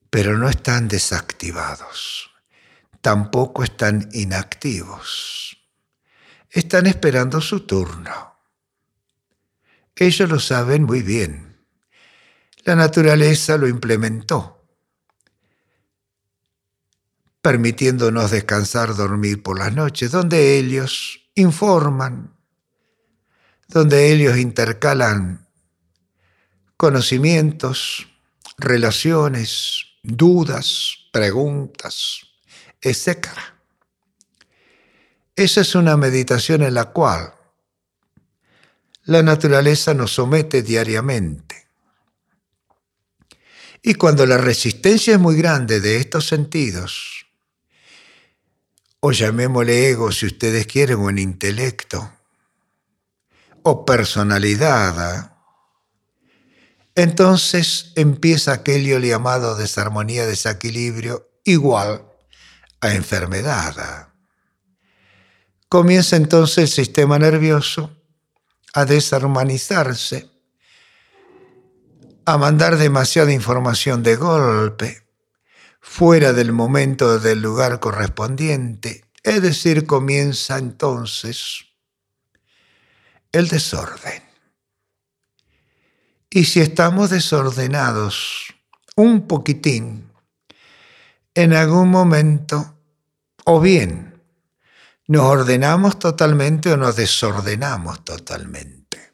pero 0.09 0.37
no 0.37 0.49
están 0.49 0.87
desactivados, 0.87 2.29
tampoco 3.01 3.63
están 3.63 4.09
inactivos, 4.13 5.57
están 6.49 6.85
esperando 6.85 7.41
su 7.41 7.61
turno. 7.61 8.37
Ellos 9.95 10.29
lo 10.29 10.39
saben 10.39 10.83
muy 10.83 11.01
bien. 11.01 11.63
La 12.63 12.75
naturaleza 12.75 13.57
lo 13.57 13.67
implementó 13.67 14.60
permitiéndonos 17.41 18.31
descansar, 18.31 18.95
dormir 18.95 19.41
por 19.41 19.57
las 19.57 19.73
noches, 19.73 20.11
donde 20.11 20.57
ellos 20.57 21.21
informan, 21.35 22.35
donde 23.67 24.11
ellos 24.11 24.37
intercalan 24.37 25.47
conocimientos, 26.77 28.07
relaciones, 28.57 29.85
dudas, 30.03 30.97
preguntas, 31.11 32.21
etc. 32.81 33.27
Esa 35.35 35.61
es 35.61 35.75
una 35.75 35.97
meditación 35.97 36.63
en 36.63 36.73
la 36.73 36.85
cual 36.85 37.33
la 39.03 39.23
naturaleza 39.23 39.93
nos 39.93 40.13
somete 40.13 40.61
diariamente. 40.61 41.67
Y 43.81 43.95
cuando 43.95 44.25
la 44.27 44.37
resistencia 44.37 45.15
es 45.15 45.19
muy 45.19 45.35
grande 45.35 45.79
de 45.79 45.97
estos 45.97 46.27
sentidos, 46.27 47.20
o 49.01 49.11
llamémosle 49.11 49.89
ego 49.89 50.11
si 50.11 50.27
ustedes 50.27 50.67
quieren, 50.67 50.99
o 50.99 51.09
en 51.09 51.17
intelecto, 51.17 52.13
o 53.63 53.83
personalidad, 53.83 55.15
¿eh? 55.15 55.29
entonces 56.95 57.93
empieza 57.95 58.53
aquello 58.53 58.99
llamado 58.99 59.55
desarmonía, 59.55 60.25
desequilibrio, 60.27 61.29
igual 61.43 62.05
a 62.79 62.93
enfermedad. 62.93 63.75
¿eh? 63.77 64.11
Comienza 65.67 66.15
entonces 66.15 66.57
el 66.57 66.67
sistema 66.67 67.17
nervioso 67.17 67.95
a 68.73 68.85
desarmonizarse, 68.85 70.29
a 72.25 72.37
mandar 72.37 72.77
demasiada 72.77 73.31
información 73.31 74.03
de 74.03 74.15
golpe, 74.15 75.00
fuera 75.81 76.31
del 76.31 76.53
momento 76.53 77.19
del 77.19 77.41
lugar 77.41 77.79
correspondiente, 77.79 79.03
es 79.23 79.41
decir, 79.41 79.85
comienza 79.85 80.57
entonces 80.57 81.65
el 83.31 83.47
desorden. 83.47 84.23
Y 86.29 86.45
si 86.45 86.61
estamos 86.61 87.09
desordenados 87.09 88.53
un 88.95 89.27
poquitín, 89.27 90.11
en 91.33 91.53
algún 91.53 91.89
momento, 91.89 92.77
o 93.45 93.59
bien 93.59 94.11
nos 95.07 95.23
ordenamos 95.23 95.99
totalmente 95.99 96.71
o 96.71 96.77
nos 96.77 96.95
desordenamos 96.95 98.05
totalmente. 98.05 99.13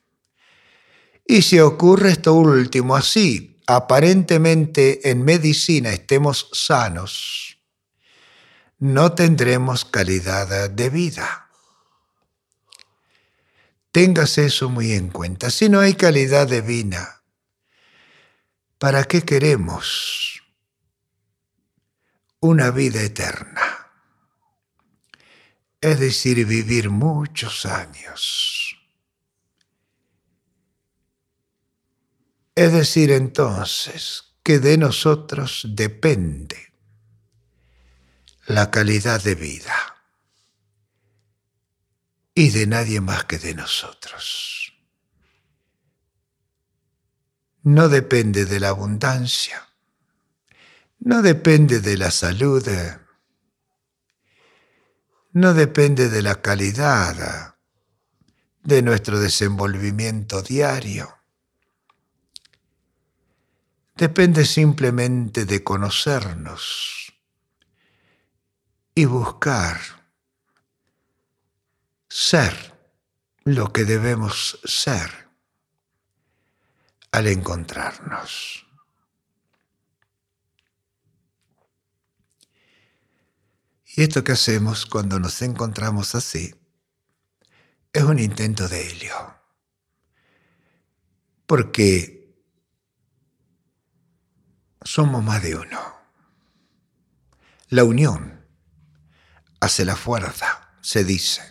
Y 1.26 1.41
si 1.41 1.59
ocurre 1.59 2.11
esto 2.11 2.34
último 2.36 2.95
así, 2.95 3.56
aparentemente 3.68 5.11
en 5.11 5.26
medicina 5.26 5.91
estemos 5.91 6.49
sanos, 6.53 7.59
no 8.80 9.11
tendremos 9.13 9.84
calidad 9.84 10.70
de 10.70 10.89
vida. 10.89 11.49
Tengas 13.91 14.38
eso 14.38 14.70
muy 14.70 14.93
en 14.93 15.09
cuenta. 15.09 15.49
Si 15.49 15.70
no 15.70 15.80
hay 15.80 15.95
calidad 15.95 16.47
de 16.47 16.61
vida, 16.61 17.24
¿para 18.78 19.03
qué 19.03 19.24
queremos 19.24 20.43
una 22.39 22.72
vida 22.72 23.01
eterna? 23.01 23.89
Es 25.82 25.99
decir, 25.99 26.45
vivir 26.45 26.89
muchos 26.89 27.65
años. 27.65 28.56
Es 32.57 32.73
decir, 32.73 33.11
entonces, 33.11 34.33
que 34.41 34.57
de 34.57 34.79
nosotros 34.79 35.67
depende 35.75 36.73
la 38.47 38.71
calidad 38.71 39.21
de 39.21 39.35
vida 39.35 39.75
y 42.33 42.49
de 42.49 42.65
nadie 42.65 42.99
más 42.99 43.25
que 43.25 43.37
de 43.37 43.53
nosotros. 43.53 44.73
No 47.61 47.89
depende 47.89 48.45
de 48.45 48.59
la 48.59 48.69
abundancia, 48.69 49.69
no 50.97 51.21
depende 51.21 51.79
de 51.79 51.95
la 51.95 52.09
salud, 52.09 52.67
no 55.31 55.53
depende 55.53 56.09
de 56.09 56.23
la 56.23 56.41
calidad 56.41 57.55
de 58.63 58.81
nuestro 58.81 59.19
desenvolvimiento 59.19 60.41
diario. 60.41 61.16
Depende 63.97 64.45
simplemente 64.45 65.45
de 65.45 65.63
conocernos 65.63 67.11
y 68.93 69.05
buscar 69.05 69.79
ser 72.07 72.75
lo 73.43 73.73
que 73.73 73.85
debemos 73.85 74.59
ser 74.63 75.29
al 77.11 77.25
encontrarnos. 77.25 78.67
Y 83.95 84.03
esto 84.03 84.23
que 84.23 84.33
hacemos 84.33 84.85
cuando 84.85 85.19
nos 85.19 85.41
encontramos 85.41 86.13
así 86.13 86.53
es 87.91 88.03
un 88.03 88.19
intento 88.19 88.67
de 88.67 88.91
helio. 88.91 89.41
Porque 91.47 92.16
somos 94.88 95.21
más 95.21 95.43
de 95.43 95.53
uno. 95.53 95.97
La 97.67 97.83
unión 97.83 98.45
hace 99.59 99.83
la 99.83 99.97
fuerza, 99.97 100.69
se 100.79 101.03
dice. 101.03 101.41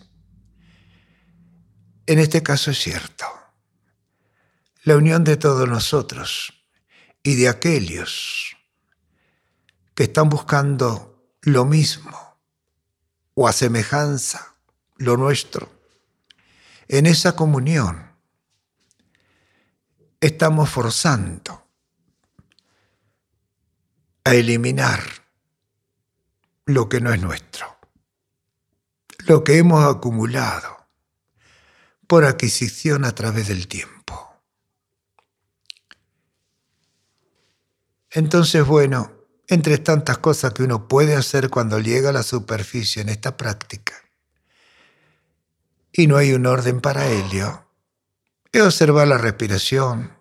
En 2.07 2.18
este 2.18 2.43
caso 2.43 2.70
es 2.70 2.78
cierto. 2.78 3.26
La 4.84 4.97
unión 4.97 5.22
de 5.22 5.37
todos 5.37 5.68
nosotros 5.68 6.55
y 7.22 7.34
de 7.34 7.51
aquellos 7.51 8.57
que 9.95 10.05
están 10.05 10.30
buscando 10.30 11.30
lo 11.43 11.66
mismo 11.66 12.39
o 13.34 13.47
a 13.47 13.53
semejanza 13.53 14.55
lo 14.97 15.18
nuestro. 15.18 15.70
En 16.89 17.05
esa 17.05 17.37
comunión 17.37 18.12
estamos 20.20 20.70
forzando 20.70 21.66
a 24.27 24.35
eliminar 24.35 25.05
lo 26.64 26.89
que 26.89 27.01
no 27.01 27.14
es 27.14 27.22
nuestro, 27.22 27.79
lo 29.18 29.45
que 29.45 29.57
hemos 29.57 29.85
acumulado 29.87 30.89
por 32.09 32.24
adquisición 32.24 33.05
a 33.05 33.14
través 33.14 33.47
del 33.47 33.68
tiempo. 33.68 34.43
Entonces, 38.11 38.66
bueno, 38.66 39.12
entre 39.47 39.79
tantas 39.79 40.18
cosas 40.18 40.53
que 40.53 40.64
uno 40.64 40.89
puede 40.89 41.14
hacer 41.14 41.49
cuando 41.49 41.79
llega 41.79 42.09
a 42.09 42.12
la 42.12 42.24
superficie 42.24 43.03
en 43.03 43.11
esta 43.11 43.37
práctica. 43.37 43.95
Y 45.93 46.09
no 46.09 46.16
hay 46.16 46.33
un 46.33 46.47
orden 46.47 46.81
para 46.81 47.07
ello. 47.07 47.68
Es 48.51 48.62
observar 48.62 49.07
la 49.07 49.18
respiración, 49.18 50.18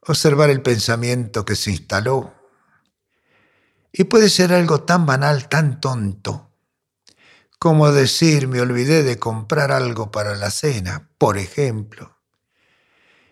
observar 0.00 0.48
el 0.48 0.62
pensamiento 0.62 1.44
que 1.44 1.56
se 1.56 1.72
instaló. 1.72 2.37
Y 3.98 4.04
puede 4.04 4.30
ser 4.30 4.52
algo 4.52 4.84
tan 4.84 5.06
banal, 5.06 5.48
tan 5.48 5.80
tonto, 5.80 6.54
como 7.58 7.90
decir 7.90 8.46
me 8.46 8.60
olvidé 8.60 9.02
de 9.02 9.18
comprar 9.18 9.72
algo 9.72 10.12
para 10.12 10.36
la 10.36 10.52
cena, 10.52 11.10
por 11.18 11.36
ejemplo. 11.36 12.16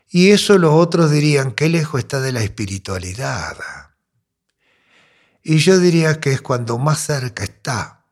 Y 0.09 0.33
eso 0.33 0.59
los 0.59 0.73
otros 0.73 1.13
dirían, 1.13 1.53
qué 1.53 1.69
lejos 1.69 2.01
está 2.01 2.21
de 2.21 2.33
la 2.33 2.43
espiritualidad. 2.43 3.57
Y 5.41 5.59
yo 5.59 5.79
diría 5.79 6.19
que 6.19 6.33
es 6.33 6.43
cuando 6.43 6.79
más 6.79 6.99
cerca 6.99 7.45
está 7.45 8.05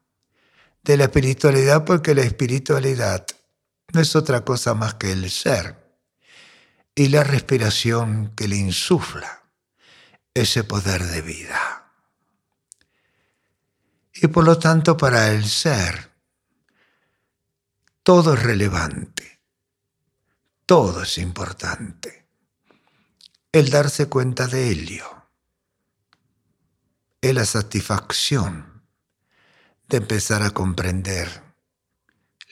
de 0.84 0.96
la 0.96 1.04
espiritualidad, 1.04 1.84
porque 1.84 2.14
la 2.14 2.22
espiritualidad 2.22 3.26
no 3.92 4.00
es 4.00 4.14
otra 4.14 4.44
cosa 4.44 4.74
más 4.74 4.94
que 4.94 5.10
el 5.10 5.28
ser 5.28 5.98
y 6.94 7.08
la 7.08 7.24
respiración 7.24 8.32
que 8.36 8.46
le 8.46 8.58
insufla 8.58 9.42
ese 10.34 10.62
poder 10.62 11.02
de 11.02 11.20
vida. 11.20 11.83
Y 14.14 14.28
por 14.28 14.44
lo 14.44 14.58
tanto 14.58 14.96
para 14.96 15.30
el 15.30 15.44
ser 15.44 16.12
todo 18.04 18.34
es 18.34 18.42
relevante, 18.42 19.40
todo 20.66 21.02
es 21.02 21.18
importante. 21.18 22.28
El 23.50 23.70
darse 23.70 24.08
cuenta 24.08 24.46
de 24.46 24.68
ello 24.68 25.26
es 27.20 27.34
la 27.34 27.44
satisfacción 27.44 28.82
de 29.88 29.96
empezar 29.96 30.42
a 30.42 30.50
comprender 30.50 31.42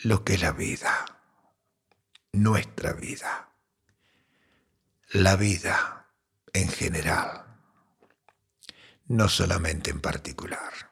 lo 0.04 0.24
que 0.24 0.34
es 0.34 0.42
la 0.42 0.52
vida, 0.52 1.04
nuestra 2.32 2.92
vida, 2.92 3.52
la 5.10 5.36
vida 5.36 6.08
en 6.52 6.68
general, 6.68 7.44
no 9.06 9.28
solamente 9.28 9.90
en 9.90 10.00
particular. 10.00 10.91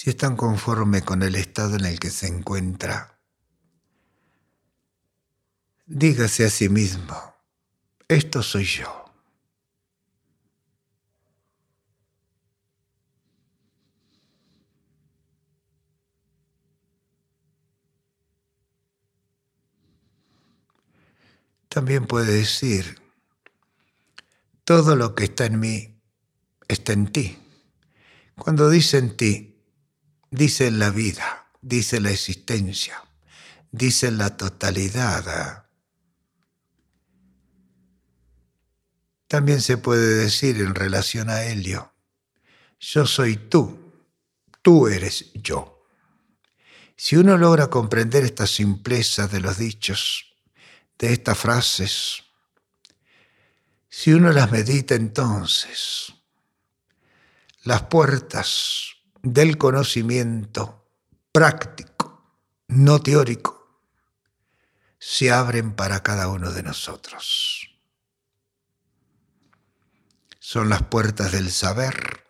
Si 0.00 0.08
es 0.08 0.16
tan 0.16 0.34
conforme 0.34 1.02
con 1.02 1.22
el 1.22 1.34
estado 1.34 1.76
en 1.76 1.84
el 1.84 2.00
que 2.00 2.08
se 2.08 2.26
encuentra, 2.26 3.20
dígase 5.84 6.46
a 6.46 6.48
sí 6.48 6.70
mismo, 6.70 7.34
esto 8.08 8.42
soy 8.42 8.64
yo. 8.64 9.04
También 21.68 22.06
puede 22.06 22.32
decir, 22.32 23.02
todo 24.64 24.96
lo 24.96 25.14
que 25.14 25.24
está 25.24 25.44
en 25.44 25.60
mí 25.60 26.00
está 26.68 26.94
en 26.94 27.12
ti. 27.12 27.38
Cuando 28.34 28.70
dice 28.70 28.96
en 28.96 29.14
ti, 29.18 29.49
dice 30.30 30.70
la 30.70 30.90
vida, 30.90 31.46
dice 31.60 32.00
la 32.00 32.10
existencia, 32.10 33.02
dice 33.70 34.10
la 34.10 34.36
totalidad. 34.36 35.66
También 39.26 39.60
se 39.60 39.76
puede 39.76 40.14
decir 40.14 40.56
en 40.60 40.74
relación 40.74 41.30
a 41.30 41.42
Helio, 41.42 41.92
yo 42.80 43.06
soy 43.06 43.36
tú, 43.36 43.92
tú 44.62 44.88
eres 44.88 45.32
yo. 45.34 45.86
Si 46.96 47.16
uno 47.16 47.38
logra 47.38 47.68
comprender 47.68 48.24
esta 48.24 48.46
simpleza 48.46 49.26
de 49.26 49.40
los 49.40 49.58
dichos, 49.58 50.34
de 50.98 51.12
estas 51.12 51.38
frases, 51.38 52.24
si 53.88 54.12
uno 54.12 54.32
las 54.32 54.50
medita 54.50 54.94
entonces, 54.94 56.12
las 57.64 57.82
puertas 57.82 58.99
del 59.22 59.58
conocimiento 59.58 60.88
práctico, 61.32 62.34
no 62.68 63.00
teórico, 63.00 63.60
se 64.98 65.30
abren 65.30 65.72
para 65.72 66.02
cada 66.02 66.28
uno 66.28 66.52
de 66.52 66.62
nosotros. 66.62 67.68
Son 70.38 70.68
las 70.68 70.82
puertas 70.82 71.32
del 71.32 71.50
saber 71.50 72.24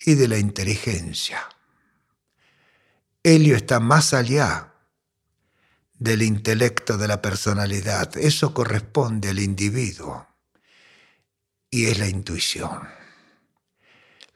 y 0.00 0.14
de 0.14 0.28
la 0.28 0.38
inteligencia. 0.38 1.46
Helio 3.22 3.56
está 3.56 3.80
más 3.80 4.14
allá 4.14 4.72
del 5.98 6.22
intelecto 6.22 6.96
de 6.96 7.08
la 7.08 7.20
personalidad. 7.20 8.16
Eso 8.16 8.54
corresponde 8.54 9.28
al 9.28 9.40
individuo 9.40 10.26
y 11.70 11.86
es 11.86 11.98
la 11.98 12.08
intuición. 12.08 12.88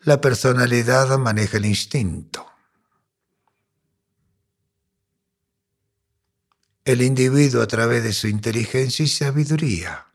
La 0.04 0.20
personalidad 0.20 1.16
maneja 1.18 1.58
el 1.58 1.66
instinto. 1.66 2.44
El 6.84 7.02
individuo 7.02 7.62
a 7.62 7.68
través 7.68 8.02
de 8.02 8.12
su 8.12 8.26
inteligencia 8.26 9.04
y 9.04 9.08
sabiduría 9.08 10.08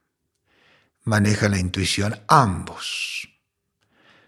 maneja 1.06 1.48
la 1.48 1.58
intuición. 1.58 2.22
Ambos 2.28 3.30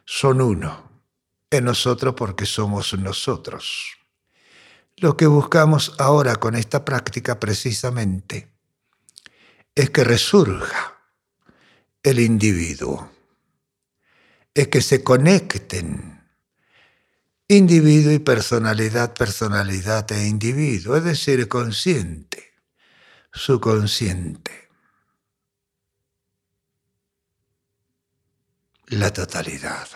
son 0.06 0.40
uno 0.40 0.90
en 1.52 1.66
nosotros 1.66 2.16
porque 2.16 2.46
somos 2.46 2.98
nosotros. 2.98 3.98
Lo 4.96 5.18
que 5.18 5.28
buscamos 5.28 5.94
ahora 5.98 6.38
con 6.38 6.56
esta 6.56 6.86
práctica 6.86 7.38
precisamente 7.38 8.54
es 9.76 9.90
que 9.90 10.06
resurja 10.06 10.98
el 12.02 12.20
individuo, 12.20 13.12
es 14.62 14.68
que 14.68 14.82
se 14.82 15.04
conecten 15.04 16.22
individuo 17.48 18.12
y 18.12 18.20
personalidad, 18.20 19.14
personalidad 19.14 20.12
e 20.12 20.28
individuo, 20.28 20.98
es 20.98 21.04
decir, 21.06 21.48
consciente, 21.48 22.56
subconsciente, 23.32 24.70
la 28.88 29.14
totalidad. 29.14 29.88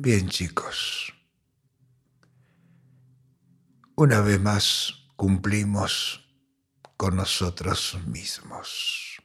Bien 0.00 0.28
chicos, 0.28 1.12
una 3.96 4.20
vez 4.20 4.40
más 4.40 4.94
cumplimos 5.16 6.24
con 6.96 7.16
nosotros 7.16 7.98
mismos. 8.06 9.20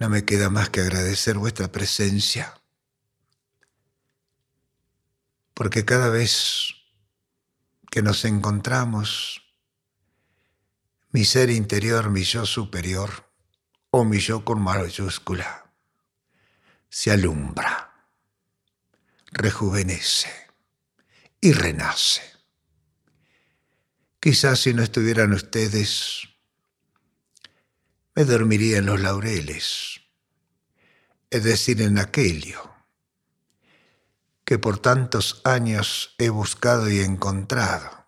No 0.00 0.08
me 0.08 0.24
queda 0.24 0.50
más 0.50 0.70
que 0.70 0.80
agradecer 0.80 1.38
vuestra 1.38 1.70
presencia, 1.70 2.60
porque 5.54 5.84
cada 5.84 6.08
vez 6.08 6.74
que 7.92 8.02
nos 8.02 8.24
encontramos, 8.24 9.54
mi 11.12 11.24
ser 11.24 11.48
interior, 11.48 12.10
mi 12.10 12.24
yo 12.24 12.44
superior, 12.44 13.30
o 13.90 14.04
mi 14.04 14.18
yo 14.18 14.44
con 14.44 14.60
mayúscula, 14.60 15.72
se 16.88 17.12
alumbra 17.12 17.89
rejuvenece 19.30 20.28
y 21.40 21.52
renace. 21.52 22.22
Quizás 24.20 24.60
si 24.60 24.74
no 24.74 24.82
estuvieran 24.82 25.32
ustedes, 25.32 26.28
me 28.14 28.24
dormiría 28.24 28.78
en 28.78 28.86
los 28.86 29.00
laureles, 29.00 30.00
es 31.30 31.44
decir, 31.44 31.80
en 31.80 31.98
aquello 31.98 32.70
que 34.44 34.58
por 34.58 34.78
tantos 34.78 35.40
años 35.44 36.16
he 36.18 36.28
buscado 36.28 36.90
y 36.90 36.98
encontrado, 36.98 38.04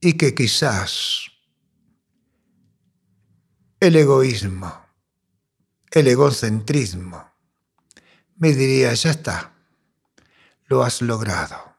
y 0.00 0.12
que 0.14 0.34
quizás 0.34 1.32
el 3.80 3.96
egoísmo, 3.96 4.86
el 5.90 6.06
egocentrismo, 6.06 7.28
me 8.36 8.52
diría, 8.52 8.94
ya 8.94 9.10
está, 9.10 9.51
lo 10.72 10.84
has 10.84 11.02
logrado. 11.02 11.76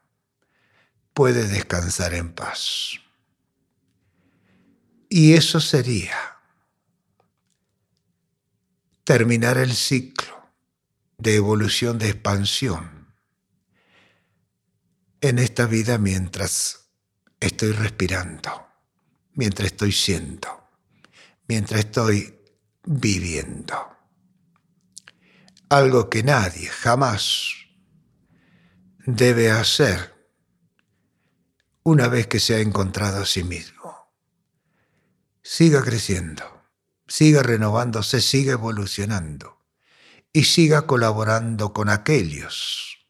Puedes 1.14 1.50
descansar 1.50 2.14
en 2.14 2.32
paz. 2.32 2.92
Y 5.08 5.34
eso 5.34 5.58
sería 5.58 6.16
terminar 9.02 9.58
el 9.58 9.74
ciclo 9.74 10.48
de 11.18 11.34
evolución, 11.34 11.98
de 11.98 12.10
expansión 12.10 13.12
en 15.20 15.40
esta 15.40 15.66
vida 15.66 15.98
mientras 15.98 16.90
estoy 17.40 17.72
respirando, 17.72 18.68
mientras 19.32 19.72
estoy 19.72 19.90
siendo, 19.90 20.68
mientras 21.48 21.80
estoy 21.80 22.38
viviendo. 22.84 23.74
Algo 25.68 26.08
que 26.08 26.22
nadie 26.22 26.68
jamás 26.68 27.63
debe 29.06 29.50
hacer 29.50 30.14
una 31.82 32.08
vez 32.08 32.26
que 32.26 32.40
se 32.40 32.54
ha 32.54 32.60
encontrado 32.60 33.22
a 33.22 33.26
sí 33.26 33.44
mismo. 33.44 33.94
Siga 35.42 35.82
creciendo, 35.82 36.62
siga 37.06 37.42
renovándose, 37.42 38.22
siga 38.22 38.52
evolucionando 38.52 39.62
y 40.32 40.44
siga 40.44 40.86
colaborando 40.86 41.74
con 41.74 41.90
aquellos 41.90 43.06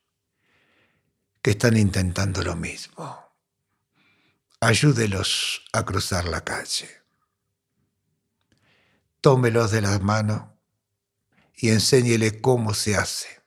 que 1.42 1.52
están 1.52 1.76
intentando 1.76 2.42
lo 2.42 2.56
mismo. 2.56 3.32
Ayúdelos 4.58 5.62
a 5.72 5.84
cruzar 5.84 6.24
la 6.24 6.42
calle. 6.42 6.88
Tómelos 9.20 9.70
de 9.70 9.80
las 9.80 10.02
manos 10.02 10.42
y 11.54 11.68
enséñele 11.68 12.40
cómo 12.40 12.74
se 12.74 12.96
hace 12.96 13.43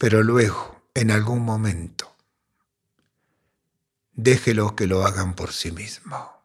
pero 0.00 0.22
luego, 0.22 0.80
en 0.94 1.10
algún 1.10 1.44
momento, 1.44 2.16
déjelo 4.12 4.74
que 4.74 4.86
lo 4.86 5.04
hagan 5.04 5.34
por 5.34 5.52
sí 5.52 5.72
mismo. 5.72 6.42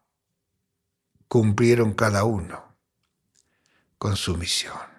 Cumplieron 1.26 1.94
cada 1.94 2.24
uno 2.24 2.76
con 3.96 4.14
su 4.16 4.36
misión. 4.36 4.95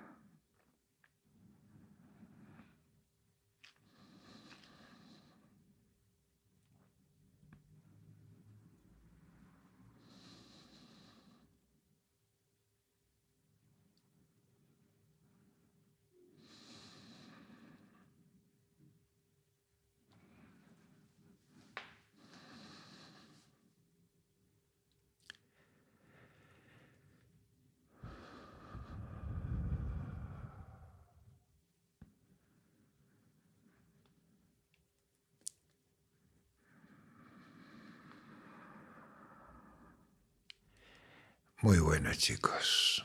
Muy 41.62 41.80
buena, 41.80 42.16
chicos. 42.16 43.03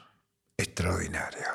extraordinario. 0.58 1.46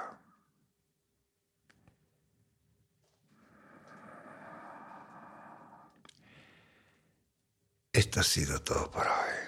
Esto 7.93 8.19
ha 8.19 8.23
sido 8.23 8.61
todo 8.63 8.89
por 8.91 9.05
hoy. 9.07 9.46